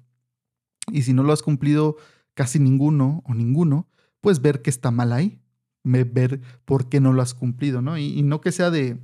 Y 0.91 1.03
si 1.03 1.13
no 1.13 1.23
lo 1.23 1.33
has 1.33 1.43
cumplido 1.43 1.97
casi 2.35 2.59
ninguno 2.59 3.23
o 3.27 3.35
ninguno, 3.35 3.89
pues 4.21 4.43
ver 4.43 4.63
que 4.63 4.71
está 4.71 4.91
mal 4.91 5.13
ahí, 5.13 5.41
ver 5.85 6.41
por 6.65 6.89
qué 6.89 7.01
no 7.01 7.13
lo 7.13 7.23
has 7.23 7.35
cumplido, 7.35 7.83
¿no? 7.83 7.99
Y, 7.99 8.23
no 8.23 8.41
que 8.41 8.53
sea 8.53 8.71
de, 8.71 8.99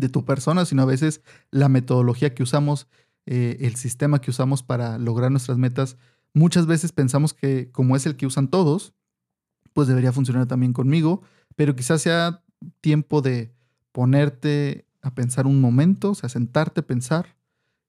de, 0.00 0.08
tu 0.08 0.24
persona, 0.24 0.64
sino 0.64 0.82
a 0.82 0.86
veces 0.86 1.22
la 1.50 1.68
metodología 1.68 2.34
que 2.34 2.42
usamos, 2.42 2.88
eh, 3.26 3.58
el 3.60 3.76
sistema 3.76 4.20
que 4.20 4.30
usamos 4.30 4.62
para 4.62 4.98
lograr 4.98 5.30
nuestras 5.30 5.58
metas, 5.58 5.96
muchas 6.32 6.66
veces 6.66 6.92
pensamos 6.92 7.34
que 7.34 7.70
como 7.70 7.96
es 7.96 8.06
el 8.06 8.16
que 8.16 8.26
usan 8.26 8.48
todos, 8.48 8.94
pues 9.72 9.88
debería 9.88 10.12
funcionar 10.12 10.46
también 10.46 10.72
conmigo, 10.72 11.22
pero 11.56 11.76
quizás 11.76 12.02
sea 12.02 12.42
tiempo 12.80 13.22
de 13.22 13.54
ponerte 13.92 14.86
a 15.02 15.14
pensar 15.14 15.46
un 15.46 15.60
momento, 15.60 16.10
o 16.10 16.14
sea, 16.14 16.28
sentarte, 16.28 16.82
pensar 16.82 17.36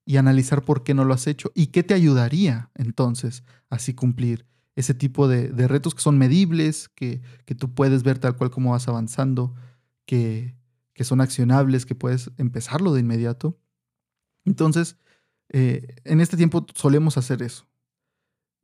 y 0.05 0.17
analizar 0.17 0.63
por 0.63 0.83
qué 0.83 0.93
no 0.93 1.05
lo 1.05 1.13
has 1.13 1.27
hecho 1.27 1.51
y 1.55 1.67
qué 1.67 1.83
te 1.83 1.93
ayudaría 1.93 2.69
entonces 2.75 3.43
así 3.69 3.93
cumplir 3.93 4.45
ese 4.75 4.93
tipo 4.93 5.27
de, 5.27 5.49
retos 5.67 5.93
que 5.93 6.01
son 6.01 6.17
medibles, 6.17 6.89
que, 6.89 7.21
que, 7.45 7.55
tú 7.55 7.73
puedes 7.73 8.03
ver 8.03 8.19
tal 8.19 8.35
cual 8.35 8.51
como 8.51 8.71
vas 8.71 8.87
avanzando, 8.87 9.53
que, 10.05 10.55
que, 10.93 11.03
son 11.03 11.21
accionables, 11.21 11.85
que 11.85 11.95
puedes 11.95 12.31
empezarlo 12.37 12.93
de 12.93 13.01
inmediato. 13.01 13.59
Entonces, 14.45 14.97
eh, 15.49 15.95
en 16.03 16.21
este 16.21 16.37
tiempo 16.37 16.65
solemos 16.75 17.17
hacer 17.17 17.41
eso. 17.41 17.67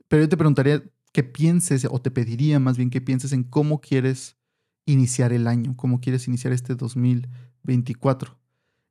Pero 0.07 0.23
yo 0.23 0.29
te 0.29 0.37
preguntaría 0.37 0.83
que 1.11 1.23
pienses, 1.23 1.87
o 1.89 1.99
te 1.99 2.11
pediría 2.11 2.59
más 2.59 2.77
bien 2.77 2.89
que 2.89 3.01
pienses 3.01 3.33
en 3.33 3.43
cómo 3.43 3.81
quieres 3.81 4.37
iniciar 4.85 5.33
el 5.33 5.47
año, 5.47 5.75
cómo 5.75 5.99
quieres 5.99 6.27
iniciar 6.27 6.53
este 6.53 6.75
2024. 6.75 8.37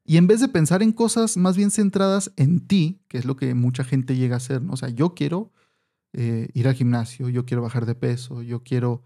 Y 0.04 0.18
en 0.18 0.26
vez 0.26 0.40
de 0.40 0.48
pensar 0.48 0.82
en 0.82 0.92
cosas 0.92 1.36
más 1.36 1.56
bien 1.56 1.70
centradas 1.70 2.32
en 2.36 2.66
ti, 2.66 3.00
que 3.08 3.18
es 3.18 3.24
lo 3.24 3.34
que 3.36 3.54
mucha 3.54 3.82
gente 3.82 4.14
llega 4.14 4.34
a 4.34 4.38
hacer, 4.38 4.62
¿no? 4.62 4.74
O 4.74 4.76
sea, 4.76 4.88
yo 4.88 5.14
quiero 5.14 5.52
eh, 6.12 6.48
ir 6.54 6.68
al 6.68 6.74
gimnasio, 6.74 7.28
yo 7.28 7.44
quiero 7.44 7.62
bajar 7.62 7.86
de 7.86 7.96
peso, 7.96 8.42
yo 8.42 8.62
quiero 8.62 9.02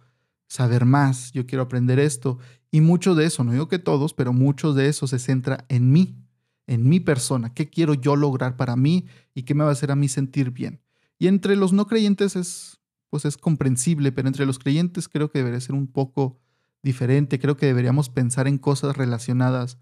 saber 0.50 0.84
más, 0.84 1.30
yo 1.30 1.46
quiero 1.46 1.62
aprender 1.62 1.98
esto. 2.00 2.38
Y 2.72 2.80
mucho 2.80 3.14
de 3.14 3.24
eso, 3.24 3.44
no 3.44 3.52
digo 3.52 3.68
que 3.68 3.78
todos, 3.78 4.12
pero 4.12 4.32
mucho 4.32 4.74
de 4.74 4.88
eso 4.88 5.06
se 5.06 5.20
centra 5.20 5.64
en 5.68 5.92
mí, 5.92 6.16
en 6.66 6.88
mi 6.88 6.98
persona. 6.98 7.54
¿Qué 7.54 7.70
quiero 7.70 7.94
yo 7.94 8.16
lograr 8.16 8.56
para 8.56 8.76
mí 8.76 9.06
y 9.32 9.44
qué 9.44 9.54
me 9.54 9.62
va 9.62 9.70
a 9.70 9.72
hacer 9.72 9.92
a 9.92 9.96
mí 9.96 10.08
sentir 10.08 10.50
bien? 10.50 10.82
Y 11.18 11.28
entre 11.28 11.54
los 11.54 11.72
no 11.72 11.86
creyentes 11.86 12.34
es, 12.34 12.80
pues 13.10 13.24
es 13.24 13.36
comprensible, 13.36 14.10
pero 14.10 14.26
entre 14.26 14.44
los 14.44 14.58
creyentes 14.58 15.08
creo 15.08 15.30
que 15.30 15.38
debería 15.38 15.60
ser 15.60 15.76
un 15.76 15.86
poco 15.86 16.40
diferente. 16.82 17.38
Creo 17.38 17.56
que 17.56 17.66
deberíamos 17.66 18.08
pensar 18.10 18.48
en 18.48 18.58
cosas 18.58 18.96
relacionadas 18.96 19.78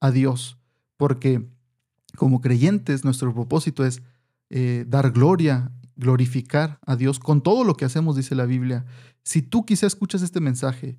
a 0.00 0.10
Dios, 0.10 0.58
porque 0.96 1.48
como 2.16 2.40
creyentes 2.40 3.04
nuestro 3.04 3.32
propósito 3.32 3.84
es 3.84 4.02
eh, 4.50 4.84
dar 4.88 5.12
gloria, 5.12 5.70
glorificar 5.98 6.78
a 6.86 6.96
Dios 6.96 7.18
con 7.18 7.42
todo 7.42 7.64
lo 7.64 7.74
que 7.74 7.84
hacemos, 7.84 8.16
dice 8.16 8.34
la 8.34 8.46
Biblia. 8.46 8.86
Si 9.24 9.42
tú 9.42 9.66
quizá 9.66 9.86
escuchas 9.86 10.22
este 10.22 10.40
mensaje 10.40 10.98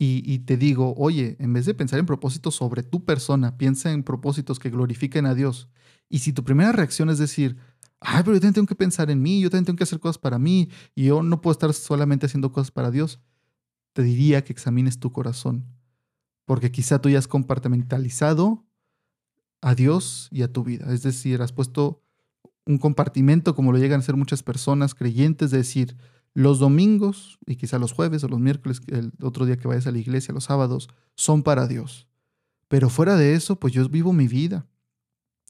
y, 0.00 0.38
te 0.40 0.56
digo, 0.56 0.94
oye, 0.96 1.36
en 1.38 1.52
vez 1.52 1.66
de 1.66 1.74
pensar 1.74 1.98
en 1.98 2.06
propósitos 2.06 2.54
sobre 2.54 2.82
tu 2.82 3.04
persona, 3.04 3.58
piensa 3.58 3.92
en 3.92 4.04
propósitos 4.04 4.58
que 4.58 4.70
glorifiquen 4.70 5.26
a 5.26 5.34
Dios. 5.34 5.68
Y 6.08 6.20
si 6.20 6.32
tu 6.32 6.44
primera 6.44 6.72
reacción 6.72 7.10
es 7.10 7.18
decir, 7.18 7.56
ay, 8.00 8.22
pero 8.22 8.34
yo 8.34 8.40
también 8.40 8.54
tengo 8.54 8.66
que 8.66 8.74
pensar 8.74 9.10
en 9.10 9.20
mí, 9.20 9.40
yo 9.40 9.50
también 9.50 9.66
tengo 9.66 9.76
que 9.76 9.84
hacer 9.84 10.00
cosas 10.00 10.18
para 10.18 10.38
mí, 10.38 10.70
y 10.94 11.06
yo 11.06 11.22
no 11.22 11.40
puedo 11.40 11.52
estar 11.52 11.72
solamente 11.74 12.26
haciendo 12.26 12.52
cosas 12.52 12.70
para 12.70 12.90
Dios, 12.90 13.20
te 13.92 14.02
diría 14.02 14.44
que 14.44 14.52
examines 14.52 14.98
tu 15.00 15.12
corazón, 15.12 15.66
porque 16.46 16.70
quizá 16.70 17.00
tú 17.00 17.10
ya 17.10 17.18
has 17.18 17.28
compartimentalizado 17.28 18.64
a 19.60 19.74
Dios 19.74 20.28
y 20.30 20.42
a 20.42 20.52
tu 20.52 20.62
vida. 20.62 20.92
Es 20.94 21.02
decir, 21.02 21.42
has 21.42 21.52
puesto 21.52 22.04
un 22.68 22.76
compartimento 22.76 23.54
como 23.54 23.72
lo 23.72 23.78
llegan 23.78 24.00
a 24.00 24.02
ser 24.02 24.14
muchas 24.14 24.42
personas 24.42 24.94
creyentes, 24.94 25.50
de 25.50 25.56
decir, 25.58 25.96
los 26.34 26.58
domingos 26.58 27.38
y 27.46 27.56
quizá 27.56 27.78
los 27.78 27.92
jueves 27.92 28.22
o 28.22 28.28
los 28.28 28.38
miércoles, 28.38 28.82
el 28.88 29.10
otro 29.22 29.46
día 29.46 29.56
que 29.56 29.66
vayas 29.66 29.86
a 29.86 29.90
la 29.90 29.98
iglesia, 29.98 30.34
los 30.34 30.44
sábados, 30.44 30.90
son 31.16 31.42
para 31.42 31.66
Dios. 31.66 32.08
Pero 32.68 32.90
fuera 32.90 33.16
de 33.16 33.34
eso, 33.34 33.58
pues 33.58 33.72
yo 33.72 33.88
vivo 33.88 34.12
mi 34.12 34.28
vida. 34.28 34.66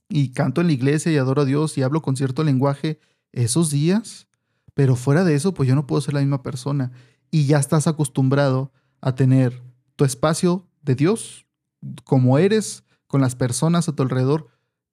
Y 0.09 0.33
canto 0.33 0.61
en 0.61 0.69
la 0.69 0.73
iglesia 0.73 1.11
y 1.11 1.17
adoro 1.17 1.43
a 1.43 1.45
Dios 1.45 1.77
y 1.77 1.83
hablo 1.83 2.03
con 2.03 2.17
cierto 2.17 2.45
lenguaje 2.45 3.01
esos 3.33 3.71
días. 3.71 4.29
Pero 4.75 4.95
fuera 4.95 5.25
de 5.25 5.35
eso, 5.35 5.53
pues 5.53 5.69
yo 5.69 5.75
no 5.75 5.89
puedo 5.89 6.01
ser 6.01 6.15
la 6.15 6.21
misma 6.21 6.45
persona. 6.45 6.93
Y 7.33 7.47
ya 7.47 7.59
estás 7.59 7.89
acostumbrado 7.89 8.73
a 9.01 9.17
tener 9.17 9.61
tu 9.97 10.05
espacio 10.05 10.69
de 10.83 10.95
Dios 10.95 11.47
como 12.05 12.39
eres 12.39 12.85
con 13.09 13.21
las 13.21 13.35
personas 13.35 13.89
a 13.89 13.93
tu 13.97 14.05
alrededor 14.05 14.47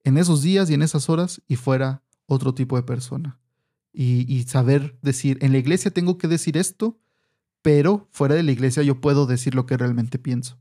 en 0.04 0.18
esos 0.18 0.42
días 0.42 0.72
y 0.72 0.74
en 0.74 0.82
esas 0.82 1.08
horas 1.08 1.42
y 1.48 1.56
fuera 1.56 2.02
otro 2.26 2.54
tipo 2.54 2.76
de 2.76 2.84
persona. 2.84 3.40
Y, 3.94 4.32
y, 4.34 4.44
saber 4.44 4.98
decir, 5.02 5.38
en 5.42 5.52
la 5.54 5.58
iglesia 5.58 5.92
tengo 5.92 6.18
que 6.18 6.28
decir 6.28 6.58
esto, 6.58 7.00
pero 7.62 8.08
fuera 8.12 8.36
de 8.36 8.44
la 8.44 8.52
iglesia 8.52 8.84
yo 8.84 9.00
puedo 9.00 9.26
decir 9.26 9.56
lo 9.56 9.66
que 9.66 9.78
realmente 9.78 10.20
pienso 10.20 10.58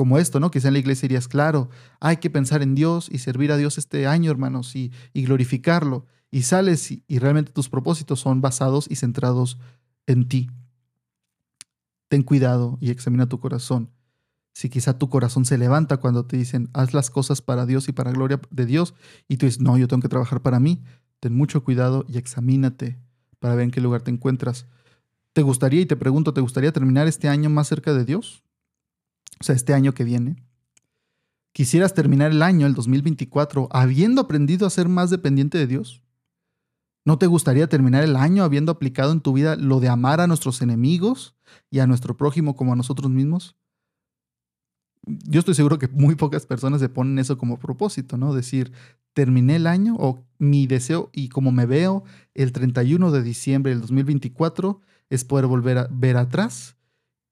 como 0.00 0.18
esto, 0.18 0.40
¿no? 0.40 0.50
Quizá 0.50 0.68
en 0.68 0.72
la 0.74 0.80
iglesia 0.80 1.08
dirías, 1.08 1.28
claro, 1.28 1.68
hay 2.00 2.18
que 2.18 2.30
pensar 2.30 2.62
en 2.62 2.74
Dios 2.74 3.08
y 3.12 3.18
servir 3.18 3.52
a 3.52 3.56
Dios 3.56 3.78
este 3.78 4.06
año, 4.06 4.30
hermanos, 4.30 4.74
y, 4.74 4.92
glorificarlo. 5.12 6.06
Y 6.30 6.42
sales 6.42 6.90
y, 6.90 7.18
realmente 7.18 7.52
tus 7.52 7.68
propósitos 7.68 8.20
son 8.20 8.40
basados 8.40 8.86
y 8.88 8.96
centrados 8.96 9.58
en 10.06 10.28
ti. 10.28 10.50
Ten 12.08 12.22
cuidado 12.22 12.78
y 12.80 12.90
examina 12.90 13.28
tu 13.28 13.40
corazón. 13.40 13.90
Si 14.52 14.68
quizá 14.68 14.98
tu 14.98 15.08
corazón 15.08 15.44
se 15.44 15.58
levanta 15.58 15.98
cuando 15.98 16.24
te 16.24 16.36
dicen, 16.36 16.70
haz 16.72 16.94
las 16.94 17.10
cosas 17.10 17.42
para 17.42 17.66
Dios 17.66 17.88
y 17.88 17.92
para 17.92 18.10
gloria 18.10 18.40
de 18.50 18.66
Dios, 18.66 18.94
y 19.28 19.36
tú 19.36 19.46
dices, 19.46 19.60
no, 19.60 19.76
yo 19.76 19.86
tengo 19.86 20.00
que 20.00 20.08
trabajar 20.08 20.40
para 20.40 20.60
mí, 20.60 20.82
ten 21.20 21.36
mucho 21.36 21.62
cuidado 21.62 22.04
y 22.08 22.18
examínate 22.18 22.98
para 23.38 23.54
ver 23.54 23.64
en 23.64 23.70
qué 23.70 23.80
lugar 23.80 24.02
te 24.02 24.10
encuentras. 24.10 24.66
¿Te 25.32 25.42
gustaría, 25.42 25.80
y 25.80 25.86
te 25.86 25.96
pregunto, 25.96 26.34
¿te 26.34 26.40
gustaría 26.40 26.72
terminar 26.72 27.06
este 27.06 27.28
año 27.28 27.50
más 27.50 27.68
cerca 27.68 27.94
de 27.94 28.04
Dios? 28.04 28.42
o 29.40 29.44
sea, 29.44 29.54
este 29.54 29.74
año 29.74 29.94
que 29.94 30.04
viene, 30.04 30.36
quisieras 31.52 31.94
terminar 31.94 32.30
el 32.30 32.42
año, 32.42 32.66
el 32.66 32.74
2024, 32.74 33.68
habiendo 33.70 34.20
aprendido 34.20 34.66
a 34.66 34.70
ser 34.70 34.88
más 34.88 35.10
dependiente 35.10 35.58
de 35.58 35.66
Dios? 35.66 36.02
¿No 37.06 37.18
te 37.18 37.26
gustaría 37.26 37.66
terminar 37.66 38.04
el 38.04 38.16
año 38.16 38.44
habiendo 38.44 38.72
aplicado 38.72 39.12
en 39.12 39.22
tu 39.22 39.32
vida 39.32 39.56
lo 39.56 39.80
de 39.80 39.88
amar 39.88 40.20
a 40.20 40.26
nuestros 40.26 40.60
enemigos 40.60 41.34
y 41.70 41.78
a 41.78 41.86
nuestro 41.86 42.16
prójimo 42.16 42.54
como 42.54 42.74
a 42.74 42.76
nosotros 42.76 43.10
mismos? 43.10 43.56
Yo 45.06 45.40
estoy 45.40 45.54
seguro 45.54 45.78
que 45.78 45.88
muy 45.88 46.14
pocas 46.14 46.44
personas 46.44 46.80
se 46.80 46.90
ponen 46.90 47.18
eso 47.18 47.38
como 47.38 47.58
propósito, 47.58 48.18
¿no? 48.18 48.34
Decir, 48.34 48.72
terminé 49.12 49.56
el 49.56 49.66
año 49.66 49.96
o 49.98 50.24
mi 50.38 50.66
deseo 50.66 51.10
y 51.12 51.28
como 51.28 51.52
me 51.52 51.66
veo 51.66 52.04
el 52.34 52.52
31 52.52 53.10
de 53.10 53.22
diciembre 53.22 53.72
del 53.72 53.80
2024 53.80 54.80
es 55.10 55.24
poder 55.24 55.46
volver 55.46 55.78
a 55.78 55.88
ver 55.90 56.16
atrás 56.16 56.76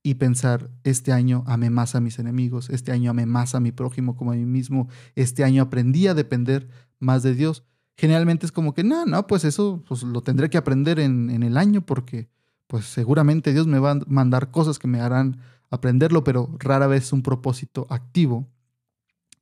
y 0.03 0.15
pensar, 0.15 0.71
este 0.85 1.13
año 1.13 1.45
amé 1.47 1.71
más 1.71 1.95
a 1.95 2.01
mis 2.01 2.19
enemigos, 2.19 2.71
este 2.71 2.93
año 2.93 3.11
amé 3.11 3.27
más 3.27 3.55
a 3.55 3.61
mi 3.61 3.73
prójimo 3.73 4.17
como 4.17 4.33
a 4.33 4.37
mí 4.37 4.47
mismo, 4.47 4.89
este 5.17 5.45
año 5.45 5.63
aprendí 5.63 6.07
a 6.07 6.15
depender 6.15 6.69
más 6.99 7.23
de 7.23 7.35
Dios. 7.35 7.65
Generalmente 7.97 8.47
es 8.47 8.53
como 8.53 8.75
que, 8.75 8.85
no, 8.85 9.07
no, 9.07 9.27
pues 9.27 9.45
eso 9.45 9.83
pues 9.87 10.03
lo 10.05 10.23
tendré 10.23 10.51
que 10.51 10.57
aprender 10.57 11.01
en, 11.01 11.31
en 11.31 11.43
el 11.43 11.57
año 11.57 11.85
porque 11.85 12.31
pues 12.69 12.85
seguramente 12.85 13.53
Dios 13.53 13.67
me 13.67 13.81
va 13.81 13.93
a 13.93 14.01
mandar 14.07 14.51
cosas 14.51 14.79
que 14.79 14.89
me 14.89 15.01
harán 15.01 15.41
aprenderlo, 15.71 16.25
pero 16.25 16.55
rara 16.59 16.87
vez 16.87 17.05
es 17.05 17.13
un 17.13 17.23
propósito 17.23 17.87
activo 17.91 18.49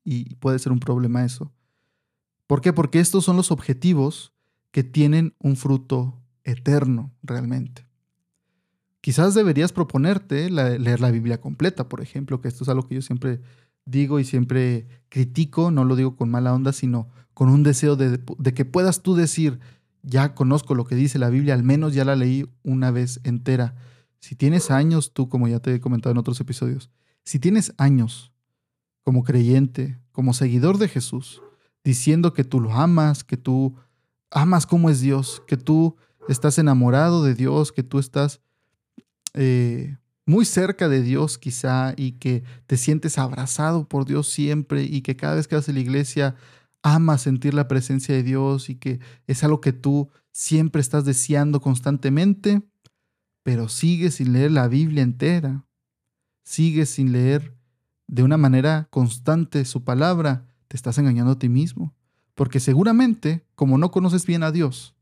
y 0.04 0.36
puede 0.36 0.58
ser 0.58 0.72
un 0.72 0.80
problema 0.80 1.24
eso. 1.24 1.52
¿Por 2.46 2.60
qué? 2.60 2.72
Porque 2.72 3.00
estos 3.00 3.24
son 3.24 3.36
los 3.36 3.50
objetivos 3.50 4.32
que 4.70 4.84
tienen 4.84 5.34
un 5.38 5.56
fruto 5.56 6.20
eterno 6.44 7.12
realmente. 7.22 7.86
Quizás 9.00 9.34
deberías 9.34 9.72
proponerte 9.72 10.50
leer 10.50 11.00
la 11.00 11.10
Biblia 11.10 11.40
completa, 11.40 11.88
por 11.88 12.00
ejemplo, 12.00 12.40
que 12.40 12.48
esto 12.48 12.64
es 12.64 12.68
algo 12.68 12.88
que 12.88 12.96
yo 12.96 13.02
siempre 13.02 13.40
digo 13.84 14.18
y 14.18 14.24
siempre 14.24 14.88
critico, 15.08 15.70
no 15.70 15.84
lo 15.84 15.96
digo 15.96 16.16
con 16.16 16.28
mala 16.28 16.52
onda, 16.52 16.72
sino 16.72 17.08
con 17.32 17.48
un 17.48 17.62
deseo 17.62 17.96
de, 17.96 18.20
que 18.52 18.64
puedas 18.64 19.02
tú 19.02 19.14
decir, 19.14 19.60
ya 20.02 20.34
conozco 20.34 20.74
lo 20.74 20.84
que 20.84 20.94
dice 20.94 21.18
la 21.18 21.30
Biblia, 21.30 21.54
al 21.54 21.62
menos 21.62 21.94
ya 21.94 22.04
la 22.04 22.16
leí 22.16 22.48
una 22.64 22.90
vez 22.90 23.20
entera. 23.24 23.76
Si 24.18 24.34
tienes 24.34 24.70
años, 24.70 25.12
tú, 25.12 25.28
como 25.28 25.46
ya 25.46 25.60
te 25.60 25.74
he 25.74 25.80
comentado 25.80 26.12
en 26.12 26.18
otros 26.18 26.40
episodios, 26.40 26.90
si 27.24 27.38
tienes 27.38 27.74
años 27.78 28.32
como 29.02 29.22
creyente, 29.22 30.00
como 30.12 30.32
seguidor 30.34 30.78
de 30.78 30.88
Jesús, 30.88 31.42
diciendo 31.86 32.32
que 32.32 32.42
tú 32.42 32.60
lo 32.60 32.72
amas, 32.72 33.22
que 33.22 33.36
tú 33.36 33.76
amas 34.32 34.66
cómo 34.66 34.90
es 34.90 35.00
Dios, 35.00 35.40
que 35.46 35.56
tú 35.56 35.96
estás 36.28 36.58
enamorado 36.58 37.22
de 37.22 37.36
Dios, 37.36 37.70
que 37.70 37.84
tú 37.84 38.00
estás 38.00 38.40
eh, 39.34 39.96
muy 40.24 40.46
cerca 40.46 40.88
de 40.88 41.00
Dios 41.00 41.38
quizá 41.38 41.94
y 41.96 42.12
que 42.18 42.42
te 42.66 42.76
sientes 42.76 43.18
abrazado 43.18 43.88
por 43.88 44.04
Dios 44.04 44.28
siempre 44.28 44.82
y 44.82 45.02
que 45.02 45.14
cada 45.14 45.36
vez 45.36 45.46
que 45.46 45.54
vas 45.54 45.68
a 45.68 45.72
la 45.72 45.78
iglesia 45.78 46.34
amas 46.82 47.22
sentir 47.22 47.54
la 47.54 47.68
presencia 47.68 48.16
de 48.16 48.24
Dios 48.24 48.68
y 48.68 48.74
que 48.74 48.98
es 49.28 49.44
algo 49.44 49.60
que 49.60 49.72
tú 49.72 50.10
siempre 50.32 50.80
estás 50.80 51.04
deseando 51.04 51.60
constantemente, 51.60 52.62
pero 53.44 53.68
sigues 53.68 54.16
sin 54.16 54.32
leer 54.32 54.50
la 54.50 54.66
Biblia 54.66 55.04
entera, 55.04 55.64
sigues 56.42 56.90
sin 56.90 57.12
leer 57.12 57.54
de 58.08 58.24
una 58.24 58.38
manera 58.38 58.88
constante 58.90 59.64
su 59.64 59.84
palabra, 59.84 60.48
te 60.68 60.76
estás 60.76 60.98
engañando 60.98 61.32
a 61.32 61.38
ti 61.38 61.48
mismo. 61.48 61.94
Porque 62.34 62.60
seguramente, 62.60 63.44
como 63.54 63.78
no 63.78 63.90
conoces 63.90 64.26
bien 64.26 64.42
a 64.42 64.52
Dios, 64.52 64.94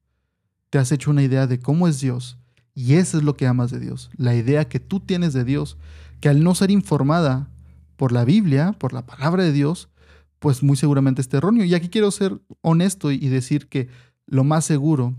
te 0.70 0.78
has 0.78 0.92
hecho 0.92 1.10
una 1.10 1.22
idea 1.22 1.46
de 1.46 1.58
cómo 1.58 1.88
es 1.88 2.00
Dios 2.00 2.38
y 2.74 2.94
eso 2.94 3.18
es 3.18 3.24
lo 3.24 3.36
que 3.36 3.46
amas 3.46 3.70
de 3.70 3.78
Dios, 3.78 4.10
la 4.16 4.34
idea 4.34 4.68
que 4.68 4.80
tú 4.80 5.00
tienes 5.00 5.32
de 5.32 5.44
Dios, 5.44 5.76
que 6.20 6.28
al 6.28 6.42
no 6.42 6.54
ser 6.54 6.70
informada 6.70 7.48
por 7.96 8.10
la 8.12 8.24
Biblia, 8.24 8.72
por 8.78 8.92
la 8.92 9.06
palabra 9.06 9.44
de 9.44 9.52
Dios, 9.52 9.88
pues 10.40 10.62
muy 10.62 10.76
seguramente 10.76 11.22
es 11.22 11.32
erróneo. 11.32 11.64
Y 11.64 11.74
aquí 11.74 11.88
quiero 11.88 12.10
ser 12.10 12.40
honesto 12.60 13.12
y 13.12 13.28
decir 13.28 13.68
que 13.68 13.88
lo 14.26 14.44
más 14.44 14.64
seguro 14.64 15.14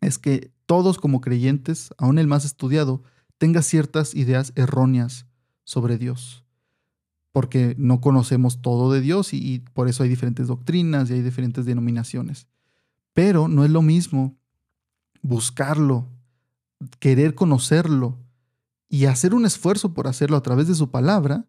es 0.00 0.18
que 0.18 0.50
todos 0.66 0.98
como 0.98 1.20
creyentes, 1.20 1.90
aún 1.98 2.18
el 2.18 2.26
más 2.26 2.44
estudiado, 2.44 3.02
tenga 3.36 3.62
ciertas 3.62 4.14
ideas 4.14 4.52
erróneas 4.56 5.26
sobre 5.64 5.98
Dios. 5.98 6.44
Porque 7.32 7.74
no 7.78 8.00
conocemos 8.00 8.62
todo 8.62 8.92
de 8.92 9.00
Dios 9.00 9.32
y, 9.34 9.60
por 9.74 9.88
eso 9.88 10.02
hay 10.02 10.08
diferentes 10.08 10.46
doctrinas 10.46 11.10
y 11.10 11.14
hay 11.14 11.22
diferentes 11.22 11.64
denominaciones. 11.66 12.46
Pero 13.12 13.48
no 13.48 13.64
es 13.64 13.70
lo 13.70 13.82
mismo 13.82 14.36
buscarlo 15.22 16.08
querer 17.00 17.34
conocerlo 17.34 18.18
y 18.88 19.06
hacer 19.06 19.34
un 19.34 19.44
esfuerzo 19.44 19.92
por 19.92 20.06
hacerlo 20.06 20.36
a 20.36 20.42
través 20.42 20.68
de 20.68 20.74
su 20.74 20.90
palabra 20.90 21.46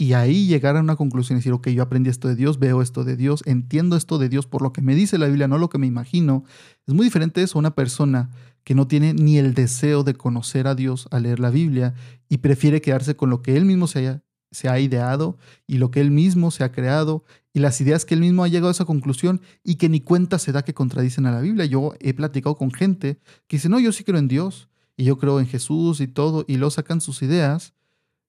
y 0.00 0.12
ahí 0.12 0.46
llegar 0.46 0.76
a 0.76 0.80
una 0.80 0.94
conclusión 0.94 1.36
y 1.36 1.40
decir, 1.40 1.52
ok, 1.52 1.68
yo 1.68 1.82
aprendí 1.82 2.08
esto 2.08 2.28
de 2.28 2.36
Dios, 2.36 2.60
veo 2.60 2.82
esto 2.82 3.02
de 3.02 3.16
Dios, 3.16 3.42
entiendo 3.46 3.96
esto 3.96 4.18
de 4.18 4.28
Dios 4.28 4.46
por 4.46 4.62
lo 4.62 4.72
que 4.72 4.80
me 4.80 4.94
dice 4.94 5.18
la 5.18 5.26
Biblia, 5.26 5.48
no 5.48 5.58
lo 5.58 5.68
que 5.68 5.78
me 5.78 5.88
imagino. 5.88 6.44
Es 6.86 6.94
muy 6.94 7.04
diferente 7.04 7.42
eso 7.42 7.58
a 7.58 7.60
una 7.60 7.74
persona 7.74 8.30
que 8.62 8.76
no 8.76 8.86
tiene 8.86 9.12
ni 9.12 9.38
el 9.38 9.54
deseo 9.54 10.04
de 10.04 10.14
conocer 10.14 10.68
a 10.68 10.76
Dios 10.76 11.08
al 11.10 11.24
leer 11.24 11.40
la 11.40 11.50
Biblia 11.50 11.94
y 12.28 12.38
prefiere 12.38 12.80
quedarse 12.80 13.16
con 13.16 13.28
lo 13.28 13.42
que 13.42 13.56
él 13.56 13.64
mismo 13.64 13.88
se 13.88 13.98
haya 13.98 14.22
se 14.50 14.68
ha 14.68 14.78
ideado 14.80 15.38
y 15.66 15.78
lo 15.78 15.90
que 15.90 16.00
él 16.00 16.10
mismo 16.10 16.50
se 16.50 16.64
ha 16.64 16.72
creado 16.72 17.24
y 17.52 17.60
las 17.60 17.80
ideas 17.80 18.04
que 18.04 18.14
él 18.14 18.20
mismo 18.20 18.44
ha 18.44 18.48
llegado 18.48 18.68
a 18.68 18.72
esa 18.72 18.84
conclusión 18.84 19.40
y 19.64 19.76
que 19.76 19.88
ni 19.88 20.00
cuenta 20.00 20.38
se 20.38 20.52
da 20.52 20.62
que 20.62 20.74
contradicen 20.74 21.26
a 21.26 21.32
la 21.32 21.40
Biblia. 21.40 21.66
Yo 21.66 21.94
he 22.00 22.14
platicado 22.14 22.56
con 22.56 22.70
gente 22.70 23.18
que 23.46 23.56
dice, 23.56 23.68
no, 23.68 23.80
yo 23.80 23.92
sí 23.92 24.04
creo 24.04 24.18
en 24.18 24.28
Dios 24.28 24.68
y 24.96 25.04
yo 25.04 25.18
creo 25.18 25.40
en 25.40 25.46
Jesús 25.46 26.00
y 26.00 26.08
todo, 26.08 26.44
y 26.48 26.56
lo 26.56 26.70
sacan 26.70 27.00
sus 27.00 27.22
ideas 27.22 27.74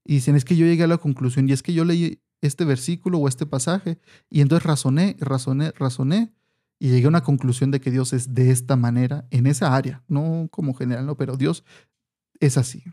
y 0.05 0.15
dicen, 0.15 0.35
es 0.35 0.45
que 0.45 0.55
yo 0.55 0.65
llegué 0.65 0.83
a 0.83 0.87
la 0.87 0.97
conclusión 0.97 1.49
y 1.49 1.53
es 1.53 1.63
que 1.63 1.73
yo 1.73 1.85
leí 1.85 2.21
este 2.41 2.65
versículo 2.65 3.19
o 3.19 3.27
este 3.27 3.45
pasaje 3.45 3.99
y 4.29 4.41
entonces 4.41 4.65
razoné, 4.65 5.15
razoné, 5.19 5.71
razoné 5.71 6.33
y 6.79 6.89
llegué 6.89 7.05
a 7.05 7.09
una 7.09 7.23
conclusión 7.23 7.71
de 7.71 7.81
que 7.81 7.91
Dios 7.91 8.13
es 8.13 8.33
de 8.33 8.51
esta 8.51 8.75
manera 8.75 9.27
en 9.31 9.47
esa 9.47 9.75
área, 9.75 10.03
no 10.07 10.47
como 10.49 10.73
general, 10.73 11.05
no, 11.05 11.17
pero 11.17 11.35
Dios 11.35 11.65
es 12.39 12.57
así, 12.57 12.83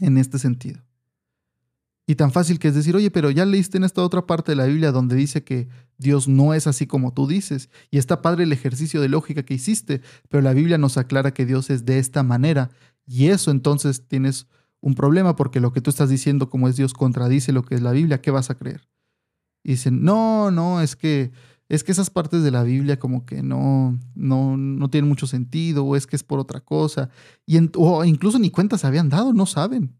en 0.00 0.18
este 0.18 0.38
sentido. 0.38 0.82
Y 2.10 2.16
tan 2.16 2.32
fácil 2.32 2.58
que 2.58 2.66
es 2.66 2.74
decir, 2.74 2.96
oye, 2.96 3.08
pero 3.12 3.30
ya 3.30 3.46
leíste 3.46 3.78
en 3.78 3.84
esta 3.84 4.02
otra 4.02 4.26
parte 4.26 4.50
de 4.50 4.56
la 4.56 4.66
Biblia 4.66 4.90
donde 4.90 5.14
dice 5.14 5.44
que 5.44 5.68
Dios 5.96 6.26
no 6.26 6.54
es 6.54 6.66
así 6.66 6.88
como 6.88 7.14
tú 7.14 7.28
dices. 7.28 7.70
Y 7.88 7.98
está 7.98 8.20
padre 8.20 8.42
el 8.42 8.52
ejercicio 8.52 9.00
de 9.00 9.08
lógica 9.08 9.44
que 9.44 9.54
hiciste, 9.54 10.00
pero 10.28 10.42
la 10.42 10.52
Biblia 10.52 10.76
nos 10.76 10.96
aclara 10.96 11.32
que 11.32 11.46
Dios 11.46 11.70
es 11.70 11.84
de 11.84 12.00
esta 12.00 12.24
manera. 12.24 12.70
Y 13.06 13.26
eso 13.28 13.52
entonces 13.52 14.08
tienes 14.08 14.48
un 14.80 14.96
problema 14.96 15.36
porque 15.36 15.60
lo 15.60 15.72
que 15.72 15.80
tú 15.80 15.88
estás 15.88 16.08
diciendo 16.08 16.50
como 16.50 16.66
es 16.66 16.74
Dios 16.74 16.94
contradice 16.94 17.52
lo 17.52 17.62
que 17.62 17.76
es 17.76 17.80
la 17.80 17.92
Biblia. 17.92 18.20
¿Qué 18.20 18.32
vas 18.32 18.50
a 18.50 18.56
creer? 18.56 18.88
Y 19.62 19.74
dicen, 19.74 20.02
no, 20.02 20.50
no, 20.50 20.80
es 20.80 20.96
que 20.96 21.30
es 21.68 21.84
que 21.84 21.92
esas 21.92 22.10
partes 22.10 22.42
de 22.42 22.50
la 22.50 22.64
Biblia 22.64 22.98
como 22.98 23.24
que 23.24 23.44
no, 23.44 23.96
no, 24.16 24.56
no 24.56 24.90
tienen 24.90 25.08
mucho 25.08 25.28
sentido 25.28 25.84
o 25.84 25.94
es 25.94 26.08
que 26.08 26.16
es 26.16 26.24
por 26.24 26.40
otra 26.40 26.58
cosa. 26.58 27.08
Y 27.46 27.56
o 27.76 28.04
incluso 28.04 28.40
ni 28.40 28.50
cuenta 28.50 28.78
se 28.78 28.88
habían 28.88 29.10
dado, 29.10 29.32
no 29.32 29.46
saben. 29.46 29.99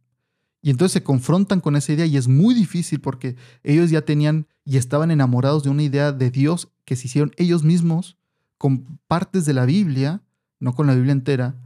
Y 0.62 0.70
entonces 0.70 0.92
se 0.92 1.03
confrontan 1.03 1.61
con 1.61 1.77
esa 1.77 1.92
idea 1.92 2.07
y 2.07 2.16
es 2.16 2.29
muy 2.29 2.55
difícil 2.55 3.01
porque 3.01 3.37
ellos 3.62 3.90
ya 3.90 4.03
tenían 4.03 4.46
y 4.64 4.77
estaban 4.77 5.11
enamorados 5.11 5.62
de 5.62 5.70
una 5.70 5.83
idea 5.83 6.12
de 6.12 6.31
Dios 6.31 6.68
que 6.85 6.96
se 6.96 7.07
hicieron 7.07 7.33
ellos 7.37 7.64
mismos 7.64 8.18
con 8.59 8.99
partes 9.09 9.46
de 9.46 9.55
la 9.55 9.64
Biblia, 9.64 10.23
no 10.59 10.75
con 10.75 10.87
la 10.87 10.94
Biblia 10.94 11.12
entera. 11.12 11.57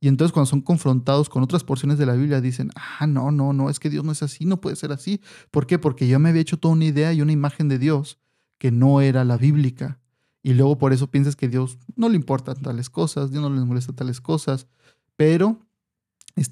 Y 0.00 0.08
entonces 0.08 0.32
cuando 0.32 0.50
son 0.50 0.60
confrontados 0.60 1.30
con 1.30 1.42
otras 1.42 1.64
porciones 1.64 1.96
de 1.96 2.04
la 2.04 2.14
Biblia 2.14 2.40
dicen, 2.40 2.70
ah, 2.74 3.06
no, 3.06 3.30
no, 3.30 3.52
no, 3.52 3.70
es 3.70 3.78
que 3.80 3.88
Dios 3.88 4.04
no 4.04 4.12
es 4.12 4.22
así, 4.22 4.44
no 4.44 4.60
puede 4.60 4.76
ser 4.76 4.92
así. 4.92 5.20
¿Por 5.50 5.66
qué? 5.66 5.78
Porque 5.78 6.06
yo 6.06 6.18
me 6.18 6.28
había 6.28 6.42
hecho 6.42 6.58
toda 6.58 6.74
una 6.74 6.84
idea 6.84 7.12
y 7.12 7.22
una 7.22 7.32
imagen 7.32 7.68
de 7.68 7.78
Dios 7.78 8.18
que 8.58 8.70
no 8.70 9.00
era 9.00 9.24
la 9.24 9.38
bíblica. 9.38 9.98
Y 10.42 10.54
luego 10.54 10.76
por 10.76 10.92
eso 10.92 11.10
piensas 11.10 11.36
que 11.36 11.48
Dios 11.48 11.78
no 11.94 12.08
le 12.08 12.16
importan 12.16 12.60
tales 12.60 12.90
cosas, 12.90 13.30
Dios 13.30 13.42
no 13.42 13.48
le 13.48 13.64
molesta 13.64 13.92
tales 13.92 14.20
cosas, 14.20 14.66
pero 15.16 15.60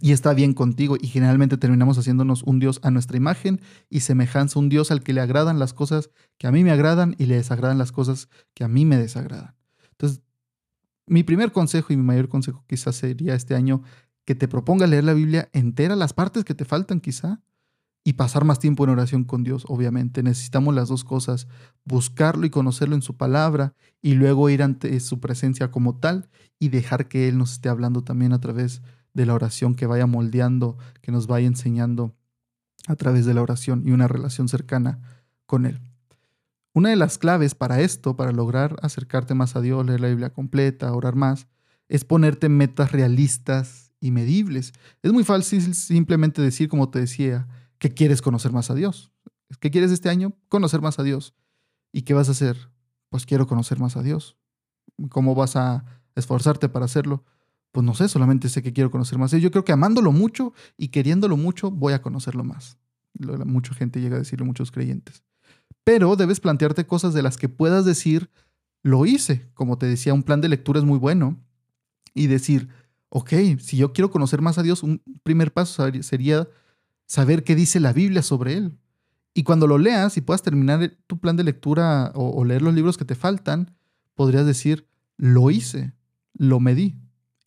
y 0.01 0.13
está 0.13 0.35
bien 0.35 0.53
contigo 0.55 0.97
y 1.01 1.07
generalmente 1.07 1.57
terminamos 1.57 1.99
haciéndonos 1.99 2.43
un 2.43 2.59
Dios 2.59 2.81
a 2.83 2.91
nuestra 2.91 3.17
imagen 3.17 3.61
y 3.89 4.01
semejanza, 4.01 4.59
un 4.59 4.69
Dios 4.69 4.91
al 4.91 5.03
que 5.03 5.13
le 5.13 5.21
agradan 5.21 5.59
las 5.59 5.73
cosas 5.73 6.11
que 6.39 6.47
a 6.47 6.53
mí 6.53 6.65
me 6.65 6.71
agradan 6.71 7.15
y 7.19 7.27
le 7.27 7.37
desagradan 7.37 7.79
las 7.79 7.93
cosas 7.93 8.29
que 8.55 8.65
a 8.65 8.69
mí 8.69 8.85
me 8.85 8.97
desagradan. 8.97 9.55
Entonces, 9.93 10.23
mi 11.07 11.23
primer 11.23 11.53
consejo 11.53 11.93
y 11.93 11.97
mi 11.97 12.03
mayor 12.03 12.29
consejo 12.29 12.65
quizás 12.67 12.97
sería 12.97 13.35
este 13.35 13.55
año 13.55 13.83
que 14.25 14.35
te 14.35 14.49
proponga 14.49 14.87
leer 14.87 15.05
la 15.05 15.15
Biblia 15.15 15.49
entera, 15.53 15.97
las 15.97 16.13
partes 16.13 16.45
que 16.45 16.55
te 16.55 16.65
faltan 16.65 17.01
quizá, 17.01 17.41
y 18.05 18.15
pasar 18.15 18.45
más 18.45 18.59
tiempo 18.59 18.85
en 18.85 18.91
oración 18.91 19.25
con 19.25 19.45
Dios, 19.45 19.65
obviamente. 19.69 20.23
Necesitamos 20.23 20.75
las 20.75 20.89
dos 20.89 21.05
cosas, 21.05 21.49
buscarlo 21.85 22.47
y 22.47 22.51
conocerlo 22.51 22.95
en 22.95 23.03
su 23.03 23.17
palabra 23.17 23.75
y 24.01 24.15
luego 24.15 24.49
ir 24.49 24.63
ante 24.63 24.99
su 25.01 25.21
presencia 25.21 25.71
como 25.71 25.99
tal 25.99 26.29
y 26.59 26.69
dejar 26.69 27.09
que 27.09 27.29
Él 27.29 27.37
nos 27.37 27.53
esté 27.53 27.69
hablando 27.69 28.03
también 28.03 28.33
a 28.33 28.41
través 28.41 28.81
de 28.81 28.89
de 29.15 29.27
la 29.27 29.35
oración 29.35 29.75
que 29.75 29.87
vaya 29.87 30.07
moldeando, 30.07 30.79
que 31.03 31.13
nos 31.13 31.27
vaya 31.27 31.47
enseñando 31.47 32.15
a 32.87 32.97
través 32.97 33.27
de 33.27 33.35
la 33.35 33.43
oración 33.43 33.83
y 33.87 33.93
una 33.93 34.09
relación 34.09 34.49
cercana 34.49 35.01
con 35.47 35.67
Él. 35.67 35.81
Una 36.73 36.91
de 36.91 36.97
las 36.97 37.19
claves 37.19 37.55
para 37.55 37.81
esto, 37.81 38.17
para 38.17 38.33
lograr 38.33 38.77
acercarte 38.83 39.35
más 39.35 39.57
a 39.57 39.61
Dios, 39.61 39.85
leer 39.85 40.01
la 40.01 40.09
Biblia 40.09 40.33
completa, 40.33 40.93
orar 40.93 41.17
más, 41.17 41.49
es 41.89 42.05
ponerte 42.05 42.49
metas 42.49 42.93
realistas 42.93 43.93
y 44.01 44.13
medibles. 44.13 44.73
Es 45.03 45.13
muy 45.13 45.25
fácil 45.25 45.75
simplemente 45.75 46.41
decir, 46.41 46.69
como 46.69 46.89
te 46.89 47.01
decía, 47.01 47.49
que 47.79 47.93
quieres 47.93 48.23
conocer 48.23 48.53
más 48.53 48.71
a 48.71 48.75
Dios. 48.75 49.13
¿Qué 49.59 49.71
quieres 49.71 49.91
este 49.91 50.09
año? 50.09 50.33
Conocer 50.49 50.81
más 50.81 50.99
a 51.01 51.03
Dios. 51.03 51.35
¿Y 51.93 52.03
qué 52.03 52.15
vas 52.15 52.29
a 52.29 52.33
hacer? 52.33 52.71
Pues 53.09 53.27
quiero 53.27 53.49
conocer 53.49 53.81
más 53.81 53.97
a 53.97 54.03
Dios. 54.03 54.37
¿Cómo 55.09 55.35
vas 55.35 55.57
a 55.57 55.85
esforzarte 56.15 56.69
para 56.69 56.85
hacerlo? 56.85 57.25
Pues 57.73 57.85
no 57.85 57.95
sé, 57.95 58.09
solamente 58.09 58.49
sé 58.49 58.63
que 58.63 58.73
quiero 58.73 58.91
conocer 58.91 59.19
más. 59.19 59.31
Yo 59.31 59.51
creo 59.51 59.65
que 59.65 59.73
amándolo 59.73 60.13
mucho 60.13 60.53
y 60.77 60.89
queriéndolo 60.89 61.37
mucho, 61.37 61.71
voy 61.71 61.93
a 61.93 62.03
conocerlo 62.03 62.45
más. 62.45 62.79
Mucha 63.15 63.75
gente 63.75 64.01
llega 64.01 64.17
a 64.17 64.21
decirlo, 64.21 64.45
muchos 64.47 64.71
creyentes. 64.71 65.23
Pero 65.85 66.17
debes 66.17 66.41
plantearte 66.41 66.87
cosas 66.87 67.15
de 67.15 67.23
las 67.23 67.37
que 67.37 67.49
puedas 67.49 67.85
decir, 67.85 68.31
lo 68.83 69.07
hice. 69.07 69.49
Como 69.55 69.79
te 69.79 69.87
decía, 69.87 70.15
un 70.15 70.23
plan 70.23 70.41
de 70.41 70.49
lectura 70.49 70.81
es 70.81 70.85
muy 70.85 70.99
bueno. 70.99 71.39
Y 72.13 72.27
decir, 72.27 72.69
ok, 73.09 73.31
si 73.61 73.77
yo 73.77 73.93
quiero 73.93 74.11
conocer 74.11 74.41
más 74.41 74.59
a 74.59 74.63
Dios, 74.63 74.83
un 74.83 75.03
primer 75.23 75.53
paso 75.53 75.89
sería 76.03 76.49
saber 77.07 77.45
qué 77.45 77.55
dice 77.55 77.79
la 77.79 77.93
Biblia 77.93 78.23
sobre 78.23 78.55
Él. 78.55 78.79
Y 79.33 79.45
cuando 79.45 79.69
lo 79.69 79.79
leas 79.79 80.17
y 80.17 80.23
puedas 80.23 80.43
terminar 80.43 80.97
tu 81.07 81.21
plan 81.21 81.37
de 81.37 81.45
lectura 81.45 82.11
o, 82.15 82.31
o 82.31 82.45
leer 82.45 82.63
los 82.63 82.75
libros 82.75 82.99
que 82.99 83.05
te 83.05 83.15
faltan, 83.15 83.77
podrías 84.15 84.45
decir, 84.45 84.89
lo 85.17 85.51
hice, 85.51 85.93
lo 86.35 86.59
medí. 86.59 86.99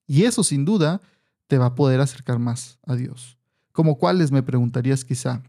Y 0.08 0.24
eso 0.24 0.44
sin 0.44 0.66
duda 0.66 1.02
te 1.48 1.58
va 1.58 1.68
a 1.68 1.76
poder 1.76 2.02
acercar 2.02 2.40
más 2.40 2.80
a 2.86 2.96
Dios. 2.96 3.38
Como 3.72 3.98
cuáles 3.98 4.32
me 4.32 4.44
preguntarías 4.44 5.06
quizá, 5.06 5.44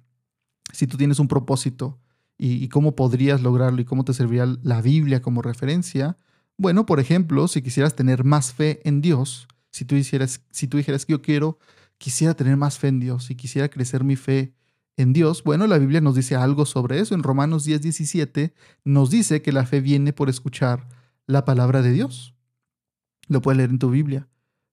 si 0.73 0.87
tú 0.87 0.97
tienes 0.97 1.19
un 1.19 1.29
propósito 1.29 1.99
y, 2.37 2.69
cómo 2.69 2.97
podrías 2.97 3.43
lograrlo 3.43 3.81
y 3.81 3.85
cómo 3.85 4.05
te 4.05 4.13
serviría 4.13 4.47
la 4.63 4.83
Biblia 4.83 5.23
como 5.23 5.43
referencia. 5.43 6.17
Bueno, 6.57 6.87
por 6.87 7.01
ejemplo, 7.01 7.49
si 7.49 7.63
quisieras 7.63 7.95
tener 7.95 8.25
más 8.25 8.53
fe 8.53 8.81
en 8.85 9.01
Dios, 9.01 9.47
si 9.71 9.85
tú, 9.85 9.95
hicieras, 9.95 10.41
si 10.51 10.67
tú 10.67 10.77
dijeras 10.77 11.07
que 11.07 11.13
yo 11.13 11.23
quiero, 11.23 11.59
quisiera 11.99 12.35
tener 12.35 12.57
más 12.57 12.79
fe 12.79 12.89
en 12.89 13.01
Dios 13.01 13.31
y 13.31 13.37
quisiera 13.37 13.69
crecer 13.69 14.05
mi 14.05 14.17
fe 14.17 14.55
en 14.97 15.13
Dios, 15.13 15.43
bueno, 15.43 15.67
la 15.67 15.79
Biblia 15.79 16.01
nos 16.01 16.15
dice 16.15 16.37
algo 16.37 16.67
sobre 16.67 17.01
eso. 17.01 17.15
En 17.15 17.23
Romanos 17.23 17.65
10, 17.65 17.83
17 17.83 18.55
nos 18.85 19.11
dice 19.11 19.43
que 19.43 19.53
la 19.53 19.67
fe 19.67 19.81
viene 19.81 20.13
por 20.13 20.29
escuchar 20.29 20.89
la 21.27 21.45
palabra 21.45 21.83
de 21.83 21.93
Dios. 21.93 22.35
Lo 23.29 23.43
puedes 23.43 23.57
leer 23.57 23.71
en 23.71 23.79
tu 23.79 23.91
Biblia. 23.91 24.29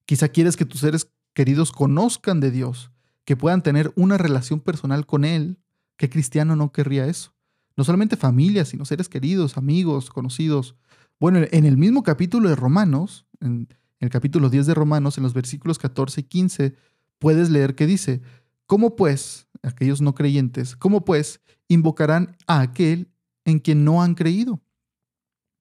Quizá 0.05 0.29
quieres 0.29 0.57
que 0.57 0.65
tus 0.65 0.81
seres 0.81 1.09
queridos 1.33 1.71
conozcan 1.71 2.39
de 2.39 2.51
Dios, 2.51 2.91
que 3.25 3.37
puedan 3.37 3.63
tener 3.63 3.93
una 3.95 4.17
relación 4.17 4.59
personal 4.59 5.05
con 5.05 5.25
Él. 5.25 5.59
¿Qué 5.97 6.09
cristiano 6.09 6.55
no 6.55 6.71
querría 6.71 7.05
eso? 7.05 7.33
No 7.77 7.83
solamente 7.83 8.17
familia, 8.17 8.65
sino 8.65 8.85
seres 8.85 9.07
queridos, 9.07 9.57
amigos, 9.57 10.09
conocidos. 10.09 10.75
Bueno, 11.19 11.39
en 11.51 11.65
el 11.65 11.77
mismo 11.77 12.03
capítulo 12.03 12.49
de 12.49 12.55
Romanos, 12.55 13.25
en 13.39 13.67
el 13.99 14.09
capítulo 14.09 14.49
10 14.49 14.65
de 14.65 14.73
Romanos, 14.73 15.17
en 15.17 15.23
los 15.23 15.33
versículos 15.33 15.77
14 15.79 16.21
y 16.21 16.23
15, 16.23 16.75
puedes 17.19 17.49
leer 17.49 17.75
que 17.75 17.85
dice, 17.87 18.21
¿cómo 18.65 18.95
pues, 18.95 19.47
aquellos 19.61 20.01
no 20.01 20.15
creyentes, 20.15 20.75
cómo 20.75 21.05
pues 21.05 21.39
invocarán 21.67 22.35
a 22.47 22.61
aquel 22.61 23.11
en 23.45 23.59
quien 23.59 23.85
no 23.85 24.01
han 24.01 24.15
creído? 24.15 24.61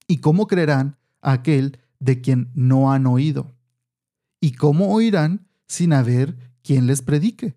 ¿Y 0.09 0.18
cómo 0.18 0.46
creerán 0.46 0.96
a 1.20 1.33
aquel 1.33 1.79
de 2.00 2.20
quien 2.20 2.50
no 2.55 2.90
han 2.90 3.07
oído? 3.07 3.55
¿Y 4.40 4.53
cómo 4.53 4.92
oirán 4.92 5.46
sin 5.66 5.92
haber 5.92 6.37
quien 6.62 6.87
les 6.87 7.03
predique? 7.03 7.57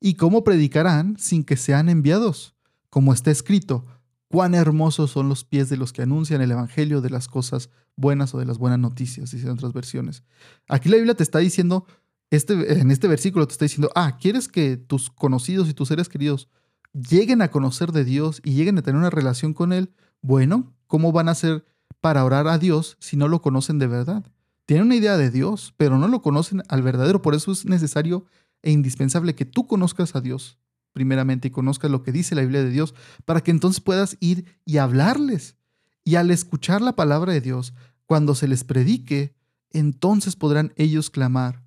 ¿Y 0.00 0.14
cómo 0.14 0.44
predicarán 0.44 1.18
sin 1.18 1.44
que 1.44 1.56
sean 1.56 1.88
enviados? 1.88 2.54
Como 2.90 3.12
está 3.12 3.30
escrito, 3.30 3.86
cuán 4.28 4.54
hermosos 4.54 5.10
son 5.10 5.28
los 5.28 5.44
pies 5.44 5.68
de 5.68 5.76
los 5.76 5.92
que 5.92 6.02
anuncian 6.02 6.40
el 6.40 6.50
Evangelio 6.50 7.00
de 7.00 7.10
las 7.10 7.28
cosas 7.28 7.70
buenas 7.96 8.34
o 8.34 8.38
de 8.38 8.46
las 8.46 8.58
buenas 8.58 8.78
noticias, 8.78 9.30
dicen 9.30 9.50
otras 9.50 9.72
versiones. 9.72 10.22
Aquí 10.68 10.88
la 10.88 10.96
Biblia 10.96 11.14
te 11.14 11.22
está 11.22 11.38
diciendo, 11.38 11.86
este, 12.30 12.80
en 12.80 12.90
este 12.90 13.08
versículo 13.08 13.46
te 13.46 13.52
está 13.52 13.64
diciendo, 13.64 13.90
ah, 13.94 14.18
¿quieres 14.18 14.48
que 14.48 14.76
tus 14.76 15.10
conocidos 15.10 15.68
y 15.68 15.74
tus 15.74 15.88
seres 15.88 16.08
queridos 16.08 16.48
lleguen 16.92 17.42
a 17.42 17.50
conocer 17.50 17.92
de 17.92 18.04
Dios 18.04 18.40
y 18.44 18.54
lleguen 18.54 18.78
a 18.78 18.82
tener 18.82 18.98
una 18.98 19.10
relación 19.10 19.52
con 19.52 19.72
Él? 19.72 19.92
Bueno, 20.22 20.72
¿cómo 20.86 21.12
van 21.12 21.28
a 21.28 21.32
hacer 21.32 21.64
para 22.00 22.24
orar 22.24 22.46
a 22.48 22.58
Dios 22.58 22.96
si 23.00 23.16
no 23.16 23.28
lo 23.28 23.42
conocen 23.42 23.78
de 23.78 23.86
verdad? 23.86 24.24
Tienen 24.70 24.86
una 24.86 24.94
idea 24.94 25.16
de 25.16 25.32
Dios, 25.32 25.74
pero 25.76 25.98
no 25.98 26.06
lo 26.06 26.22
conocen 26.22 26.62
al 26.68 26.82
verdadero. 26.82 27.22
Por 27.22 27.34
eso 27.34 27.50
es 27.50 27.64
necesario 27.64 28.26
e 28.62 28.70
indispensable 28.70 29.34
que 29.34 29.44
tú 29.44 29.66
conozcas 29.66 30.14
a 30.14 30.20
Dios 30.20 30.60
primeramente 30.92 31.48
y 31.48 31.50
conozcas 31.50 31.90
lo 31.90 32.04
que 32.04 32.12
dice 32.12 32.36
la 32.36 32.42
Biblia 32.42 32.62
de 32.62 32.70
Dios, 32.70 32.94
para 33.24 33.40
que 33.40 33.50
entonces 33.50 33.80
puedas 33.80 34.16
ir 34.20 34.44
y 34.64 34.76
hablarles. 34.76 35.56
Y 36.04 36.14
al 36.14 36.30
escuchar 36.30 36.82
la 36.82 36.94
palabra 36.94 37.32
de 37.32 37.40
Dios, 37.40 37.74
cuando 38.06 38.36
se 38.36 38.46
les 38.46 38.62
predique, 38.62 39.34
entonces 39.70 40.36
podrán 40.36 40.72
ellos 40.76 41.10
clamar 41.10 41.64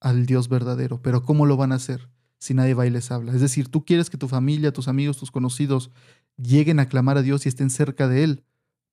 al 0.00 0.26
Dios 0.26 0.48
verdadero. 0.48 1.00
Pero 1.02 1.22
¿cómo 1.22 1.46
lo 1.46 1.56
van 1.56 1.70
a 1.70 1.76
hacer 1.76 2.10
si 2.40 2.52
nadie 2.52 2.74
va 2.74 2.84
y 2.84 2.90
les 2.90 3.12
habla? 3.12 3.32
Es 3.32 3.40
decir, 3.40 3.68
tú 3.68 3.84
quieres 3.84 4.10
que 4.10 4.18
tu 4.18 4.26
familia, 4.26 4.72
tus 4.72 4.88
amigos, 4.88 5.18
tus 5.18 5.30
conocidos 5.30 5.92
lleguen 6.36 6.80
a 6.80 6.88
clamar 6.88 7.16
a 7.16 7.22
Dios 7.22 7.46
y 7.46 7.48
estén 7.48 7.70
cerca 7.70 8.08
de 8.08 8.24
Él, 8.24 8.44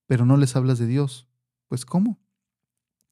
pero 0.05 0.27
no 0.27 0.37
les 0.37 0.55
hablas 0.55 0.77
de 0.77 0.85
Dios. 0.85 1.27
Pues 1.67 1.85
¿cómo? 1.87 2.19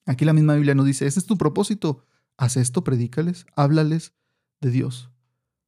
Aquí 0.06 0.26
la 0.26 0.34
misma 0.34 0.56
Biblia 0.56 0.76
nos 0.76 0.86
dice, 0.86 1.08
ese 1.08 1.20
es 1.20 1.26
tu 1.26 1.38
propósito, 1.38 2.04
haz 2.38 2.58
esto, 2.58 2.84
predícales, 2.84 3.46
háblales 3.56 4.14
de 4.62 4.72
Dios. 4.72 5.10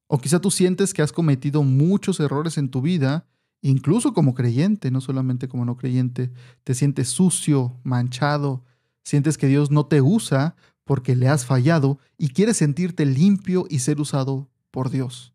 O 0.06 0.18
quizá 0.18 0.40
tú 0.40 0.50
sientes 0.50 0.94
que 0.94 1.02
has 1.02 1.12
cometido 1.12 1.62
muchos 1.62 2.20
errores 2.20 2.56
en 2.56 2.70
tu 2.70 2.80
vida, 2.80 3.26
incluso 3.60 4.14
como 4.14 4.34
creyente, 4.34 4.90
no 4.90 5.00
solamente 5.00 5.48
como 5.48 5.64
no 5.64 5.76
creyente, 5.76 6.30
te 6.64 6.74
sientes 6.74 7.08
sucio, 7.08 7.78
manchado, 7.82 8.64
sientes 9.04 9.36
que 9.36 9.48
Dios 9.48 9.70
no 9.70 9.86
te 9.86 10.00
usa 10.00 10.56
porque 10.84 11.16
le 11.16 11.28
has 11.28 11.44
fallado 11.44 11.98
y 12.16 12.30
quieres 12.30 12.56
sentirte 12.56 13.04
limpio 13.04 13.66
y 13.68 13.80
ser 13.80 14.00
usado 14.00 14.48
por 14.70 14.88
Dios. 14.90 15.34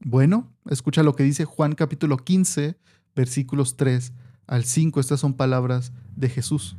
Bueno, 0.00 0.50
escucha 0.70 1.02
lo 1.02 1.14
que 1.14 1.24
dice 1.24 1.44
Juan 1.44 1.74
capítulo 1.74 2.16
15, 2.16 2.78
versículos 3.14 3.76
3 3.76 4.12
al 4.46 4.64
5. 4.64 5.00
Estas 5.00 5.20
son 5.20 5.34
palabras 5.34 5.92
de 6.14 6.28
Jesús. 6.28 6.76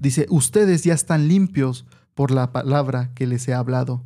Dice, 0.00 0.26
ustedes 0.30 0.82
ya 0.82 0.94
están 0.94 1.28
limpios 1.28 1.84
por 2.14 2.30
la 2.30 2.52
palabra 2.52 3.12
que 3.14 3.26
les 3.26 3.46
he 3.46 3.54
hablado. 3.54 4.02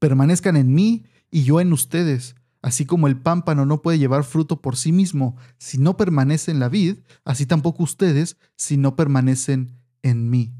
Permanezcan 0.00 0.56
en 0.56 0.74
mí 0.74 1.04
y 1.30 1.44
yo 1.44 1.60
en 1.60 1.72
ustedes. 1.72 2.34
Así 2.62 2.84
como 2.84 3.06
el 3.06 3.16
pámpano 3.16 3.64
no 3.64 3.80
puede 3.80 4.00
llevar 4.00 4.24
fruto 4.24 4.60
por 4.60 4.76
sí 4.76 4.90
mismo 4.90 5.36
si 5.56 5.78
no 5.78 5.96
permanece 5.96 6.50
en 6.50 6.58
la 6.58 6.68
vid, 6.68 6.96
así 7.24 7.46
tampoco 7.46 7.84
ustedes 7.84 8.38
si 8.56 8.76
no 8.76 8.96
permanecen 8.96 9.78
en 10.02 10.28
mí. 10.30 10.52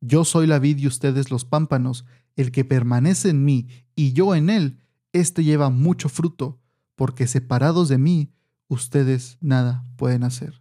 Yo 0.00 0.24
soy 0.24 0.48
la 0.48 0.58
vid 0.58 0.78
y 0.78 0.88
ustedes 0.88 1.30
los 1.30 1.44
pámpanos. 1.44 2.04
El 2.34 2.50
que 2.50 2.64
permanece 2.64 3.28
en 3.28 3.44
mí 3.44 3.68
y 3.94 4.14
yo 4.14 4.34
en 4.34 4.50
él, 4.50 4.80
éste 5.12 5.44
lleva 5.44 5.70
mucho 5.70 6.08
fruto, 6.08 6.60
porque 6.96 7.28
separados 7.28 7.88
de 7.88 7.98
mí, 7.98 8.32
ustedes 8.66 9.38
nada 9.40 9.86
pueden 9.96 10.24
hacer. 10.24 10.60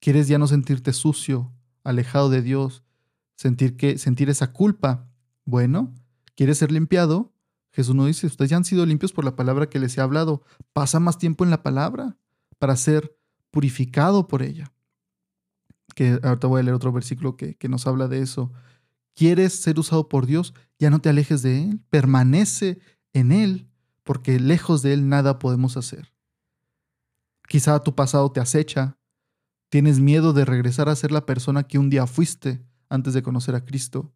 ¿Quieres 0.00 0.26
ya 0.26 0.38
no 0.38 0.48
sentirte 0.48 0.92
sucio, 0.92 1.52
alejado 1.84 2.28
de 2.28 2.42
Dios, 2.42 2.82
sentir, 3.38 3.76
que, 3.76 3.96
sentir 3.98 4.28
esa 4.28 4.52
culpa. 4.52 5.08
Bueno, 5.44 5.94
¿quieres 6.34 6.58
ser 6.58 6.72
limpiado? 6.72 7.32
Jesús 7.70 7.94
nos 7.94 8.06
dice, 8.06 8.26
ustedes 8.26 8.50
ya 8.50 8.56
han 8.56 8.64
sido 8.64 8.84
limpios 8.84 9.12
por 9.12 9.24
la 9.24 9.36
palabra 9.36 9.70
que 9.70 9.78
les 9.78 9.96
he 9.96 10.00
hablado. 10.00 10.42
Pasa 10.72 10.98
más 10.98 11.18
tiempo 11.18 11.44
en 11.44 11.50
la 11.50 11.62
palabra 11.62 12.18
para 12.58 12.76
ser 12.76 13.16
purificado 13.50 14.26
por 14.26 14.42
ella. 14.42 14.72
Que 15.94 16.18
ahorita 16.22 16.48
voy 16.48 16.60
a 16.60 16.64
leer 16.64 16.74
otro 16.74 16.92
versículo 16.92 17.36
que, 17.36 17.54
que 17.54 17.68
nos 17.68 17.86
habla 17.86 18.08
de 18.08 18.20
eso. 18.20 18.52
¿Quieres 19.14 19.54
ser 19.54 19.78
usado 19.78 20.08
por 20.08 20.26
Dios? 20.26 20.52
Ya 20.78 20.90
no 20.90 20.98
te 21.00 21.08
alejes 21.08 21.42
de 21.42 21.62
Él. 21.62 21.80
Permanece 21.90 22.80
en 23.12 23.30
Él, 23.30 23.70
porque 24.02 24.40
lejos 24.40 24.82
de 24.82 24.92
Él 24.92 25.08
nada 25.08 25.38
podemos 25.38 25.76
hacer. 25.76 26.12
Quizá 27.48 27.82
tu 27.82 27.94
pasado 27.94 28.32
te 28.32 28.40
acecha. 28.40 28.98
Tienes 29.68 30.00
miedo 30.00 30.32
de 30.32 30.44
regresar 30.44 30.88
a 30.88 30.96
ser 30.96 31.12
la 31.12 31.26
persona 31.26 31.62
que 31.62 31.78
un 31.78 31.90
día 31.90 32.06
fuiste 32.06 32.67
antes 32.88 33.14
de 33.14 33.22
conocer 33.22 33.54
a 33.54 33.64
Cristo. 33.64 34.12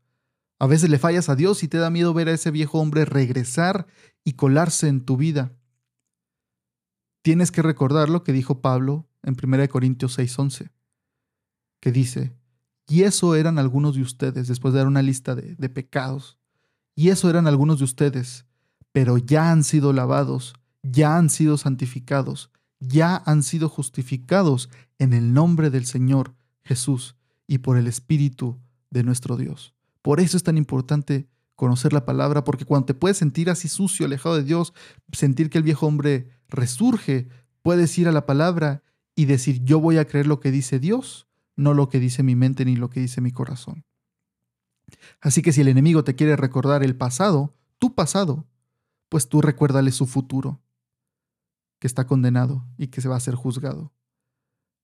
A 0.58 0.66
veces 0.66 0.90
le 0.90 0.98
fallas 0.98 1.28
a 1.28 1.34
Dios 1.34 1.62
y 1.62 1.68
te 1.68 1.78
da 1.78 1.90
miedo 1.90 2.14
ver 2.14 2.28
a 2.28 2.32
ese 2.32 2.50
viejo 2.50 2.78
hombre 2.78 3.04
regresar 3.04 3.86
y 4.24 4.34
colarse 4.34 4.88
en 4.88 5.04
tu 5.04 5.16
vida. 5.16 5.52
Tienes 7.22 7.50
que 7.50 7.62
recordar 7.62 8.08
lo 8.08 8.22
que 8.22 8.32
dijo 8.32 8.60
Pablo 8.60 9.08
en 9.22 9.34
1 9.34 9.68
Corintios 9.68 10.18
6:11, 10.18 10.70
que 11.80 11.92
dice, 11.92 12.32
y 12.88 13.02
eso 13.02 13.34
eran 13.34 13.58
algunos 13.58 13.94
de 13.94 14.02
ustedes, 14.02 14.48
después 14.48 14.74
de 14.74 14.78
dar 14.78 14.86
una 14.88 15.02
lista 15.02 15.34
de, 15.34 15.54
de 15.56 15.68
pecados, 15.68 16.38
y 16.94 17.08
eso 17.08 17.30
eran 17.30 17.46
algunos 17.46 17.78
de 17.78 17.84
ustedes, 17.84 18.44
pero 18.92 19.18
ya 19.18 19.50
han 19.50 19.64
sido 19.64 19.92
lavados, 19.92 20.54
ya 20.82 21.16
han 21.16 21.30
sido 21.30 21.58
santificados, 21.58 22.50
ya 22.80 23.22
han 23.24 23.42
sido 23.42 23.68
justificados 23.68 24.68
en 24.98 25.12
el 25.12 25.32
nombre 25.32 25.70
del 25.70 25.86
Señor 25.86 26.34
Jesús 26.62 27.16
y 27.52 27.58
por 27.58 27.76
el 27.76 27.86
Espíritu 27.86 28.62
de 28.88 29.02
nuestro 29.02 29.36
Dios. 29.36 29.74
Por 30.00 30.20
eso 30.20 30.38
es 30.38 30.42
tan 30.42 30.56
importante 30.56 31.28
conocer 31.54 31.92
la 31.92 32.06
palabra, 32.06 32.44
porque 32.44 32.64
cuando 32.64 32.86
te 32.86 32.94
puedes 32.94 33.18
sentir 33.18 33.50
así 33.50 33.68
sucio, 33.68 34.06
alejado 34.06 34.36
de 34.36 34.42
Dios, 34.42 34.72
sentir 35.12 35.50
que 35.50 35.58
el 35.58 35.64
viejo 35.64 35.86
hombre 35.86 36.30
resurge, 36.48 37.28
puedes 37.60 37.98
ir 37.98 38.08
a 38.08 38.12
la 38.12 38.24
palabra 38.24 38.82
y 39.14 39.26
decir, 39.26 39.62
yo 39.64 39.80
voy 39.80 39.98
a 39.98 40.06
creer 40.06 40.26
lo 40.26 40.40
que 40.40 40.50
dice 40.50 40.78
Dios, 40.78 41.28
no 41.54 41.74
lo 41.74 41.90
que 41.90 42.00
dice 42.00 42.22
mi 42.22 42.36
mente 42.36 42.64
ni 42.64 42.74
lo 42.74 42.88
que 42.88 43.00
dice 43.00 43.20
mi 43.20 43.32
corazón. 43.32 43.84
Así 45.20 45.42
que 45.42 45.52
si 45.52 45.60
el 45.60 45.68
enemigo 45.68 46.04
te 46.04 46.14
quiere 46.14 46.36
recordar 46.36 46.82
el 46.82 46.96
pasado, 46.96 47.52
tu 47.78 47.94
pasado, 47.94 48.46
pues 49.10 49.28
tú 49.28 49.42
recuérdale 49.42 49.92
su 49.92 50.06
futuro, 50.06 50.62
que 51.80 51.86
está 51.86 52.06
condenado 52.06 52.64
y 52.78 52.86
que 52.86 53.02
se 53.02 53.10
va 53.10 53.16
a 53.16 53.20
ser 53.20 53.34
juzgado. 53.34 53.92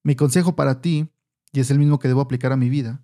Mi 0.02 0.16
consejo 0.16 0.54
para 0.54 0.82
ti, 0.82 1.08
y 1.52 1.60
es 1.60 1.70
el 1.70 1.78
mismo 1.78 1.98
que 1.98 2.08
debo 2.08 2.20
aplicar 2.20 2.52
a 2.52 2.56
mi 2.56 2.68
vida, 2.68 3.02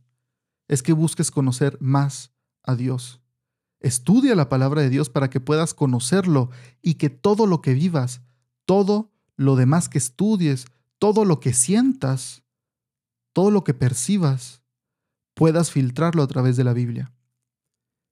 es 0.68 0.82
que 0.82 0.92
busques 0.92 1.30
conocer 1.30 1.78
más 1.80 2.32
a 2.62 2.74
Dios. 2.74 3.20
Estudia 3.80 4.34
la 4.34 4.48
palabra 4.48 4.82
de 4.82 4.90
Dios 4.90 5.10
para 5.10 5.28
que 5.28 5.40
puedas 5.40 5.74
conocerlo 5.74 6.50
y 6.80 6.94
que 6.94 7.10
todo 7.10 7.46
lo 7.46 7.60
que 7.60 7.74
vivas, 7.74 8.22
todo 8.64 9.12
lo 9.36 9.56
demás 9.56 9.88
que 9.88 9.98
estudies, 9.98 10.66
todo 10.98 11.24
lo 11.24 11.40
que 11.40 11.52
sientas, 11.52 12.44
todo 13.34 13.50
lo 13.50 13.64
que 13.64 13.74
percibas, 13.74 14.62
puedas 15.34 15.70
filtrarlo 15.70 16.22
a 16.22 16.26
través 16.26 16.56
de 16.56 16.64
la 16.64 16.72
Biblia. 16.72 17.12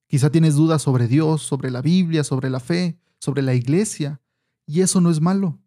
Quizá 0.08 0.30
tienes 0.30 0.56
dudas 0.56 0.82
sobre 0.82 1.08
Dios, 1.08 1.42
sobre 1.42 1.70
la 1.70 1.80
Biblia, 1.80 2.22
sobre 2.22 2.50
la 2.50 2.60
fe, 2.60 2.98
sobre 3.18 3.40
la 3.40 3.54
iglesia, 3.54 4.20
y 4.66 4.82
eso 4.82 5.00
no 5.00 5.10
es 5.10 5.22
malo. 5.22 5.58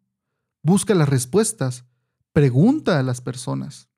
Busca 0.61 0.93
las 0.93 1.09
respuestas, 1.09 1.85
pregunta 2.31 2.99
a 2.99 3.03
las 3.03 3.21
personas. 3.21 3.89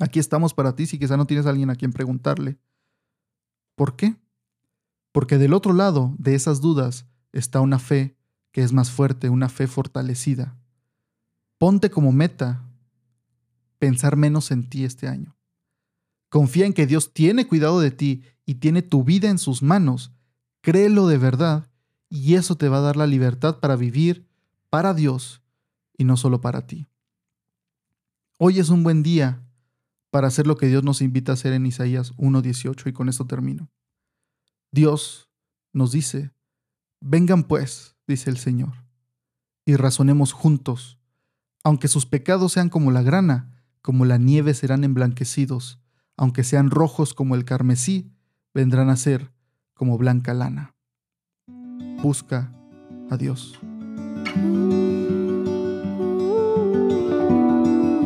Aquí 0.00 0.18
estamos 0.18 0.54
para 0.54 0.74
ti 0.74 0.86
si 0.86 0.98
quizá 0.98 1.18
no 1.18 1.26
tienes 1.26 1.44
a 1.46 1.50
alguien 1.50 1.68
a 1.68 1.76
quien 1.76 1.92
preguntarle. 1.92 2.58
¿Por 3.74 3.96
qué? 3.96 4.16
Porque 5.12 5.36
del 5.36 5.52
otro 5.52 5.74
lado 5.74 6.14
de 6.18 6.34
esas 6.34 6.62
dudas 6.62 7.06
está 7.32 7.60
una 7.60 7.78
fe 7.78 8.16
que 8.50 8.62
es 8.62 8.72
más 8.72 8.90
fuerte, 8.90 9.28
una 9.28 9.50
fe 9.50 9.66
fortalecida. 9.66 10.56
Ponte 11.58 11.90
como 11.90 12.12
meta 12.12 12.64
pensar 13.78 14.16
menos 14.16 14.50
en 14.50 14.68
ti 14.68 14.84
este 14.84 15.06
año. 15.06 15.36
Confía 16.30 16.64
en 16.64 16.72
que 16.72 16.86
Dios 16.86 17.12
tiene 17.12 17.46
cuidado 17.46 17.80
de 17.80 17.90
ti 17.90 18.22
y 18.46 18.54
tiene 18.54 18.80
tu 18.80 19.04
vida 19.04 19.28
en 19.28 19.38
sus 19.38 19.62
manos. 19.62 20.12
Créelo 20.62 21.08
de 21.08 21.18
verdad 21.18 21.68
y 22.08 22.36
eso 22.36 22.56
te 22.56 22.70
va 22.70 22.78
a 22.78 22.82
dar 22.82 22.96
la 22.96 23.06
libertad 23.06 23.58
para 23.58 23.76
vivir 23.76 24.26
para 24.70 24.94
Dios 24.94 25.42
y 25.98 26.04
no 26.04 26.16
solo 26.16 26.40
para 26.40 26.66
ti. 26.66 26.86
Hoy 28.38 28.60
es 28.60 28.70
un 28.70 28.82
buen 28.82 29.02
día 29.02 29.42
para 30.10 30.28
hacer 30.28 30.46
lo 30.46 30.56
que 30.56 30.66
Dios 30.66 30.82
nos 30.82 31.02
invita 31.02 31.32
a 31.32 31.34
hacer 31.34 31.52
en 31.52 31.66
Isaías 31.66 32.14
1.18 32.16 32.88
y 32.88 32.92
con 32.92 33.08
esto 33.08 33.26
termino. 33.26 33.70
Dios 34.72 35.30
nos 35.72 35.92
dice, 35.92 36.32
vengan 37.00 37.44
pues, 37.44 37.96
dice 38.06 38.30
el 38.30 38.36
Señor, 38.36 38.84
y 39.64 39.76
razonemos 39.76 40.32
juntos. 40.32 40.98
Aunque 41.62 41.88
sus 41.88 42.06
pecados 42.06 42.52
sean 42.52 42.68
como 42.68 42.90
la 42.90 43.02
grana, 43.02 43.64
como 43.82 44.04
la 44.04 44.18
nieve 44.18 44.54
serán 44.54 44.84
emblanquecidos, 44.84 45.80
aunque 46.16 46.44
sean 46.44 46.70
rojos 46.70 47.14
como 47.14 47.34
el 47.34 47.44
carmesí, 47.44 48.12
vendrán 48.52 48.90
a 48.90 48.96
ser 48.96 49.32
como 49.74 49.96
blanca 49.96 50.34
lana. 50.34 50.74
Busca 52.02 52.52
a 53.10 53.16
Dios. 53.16 53.58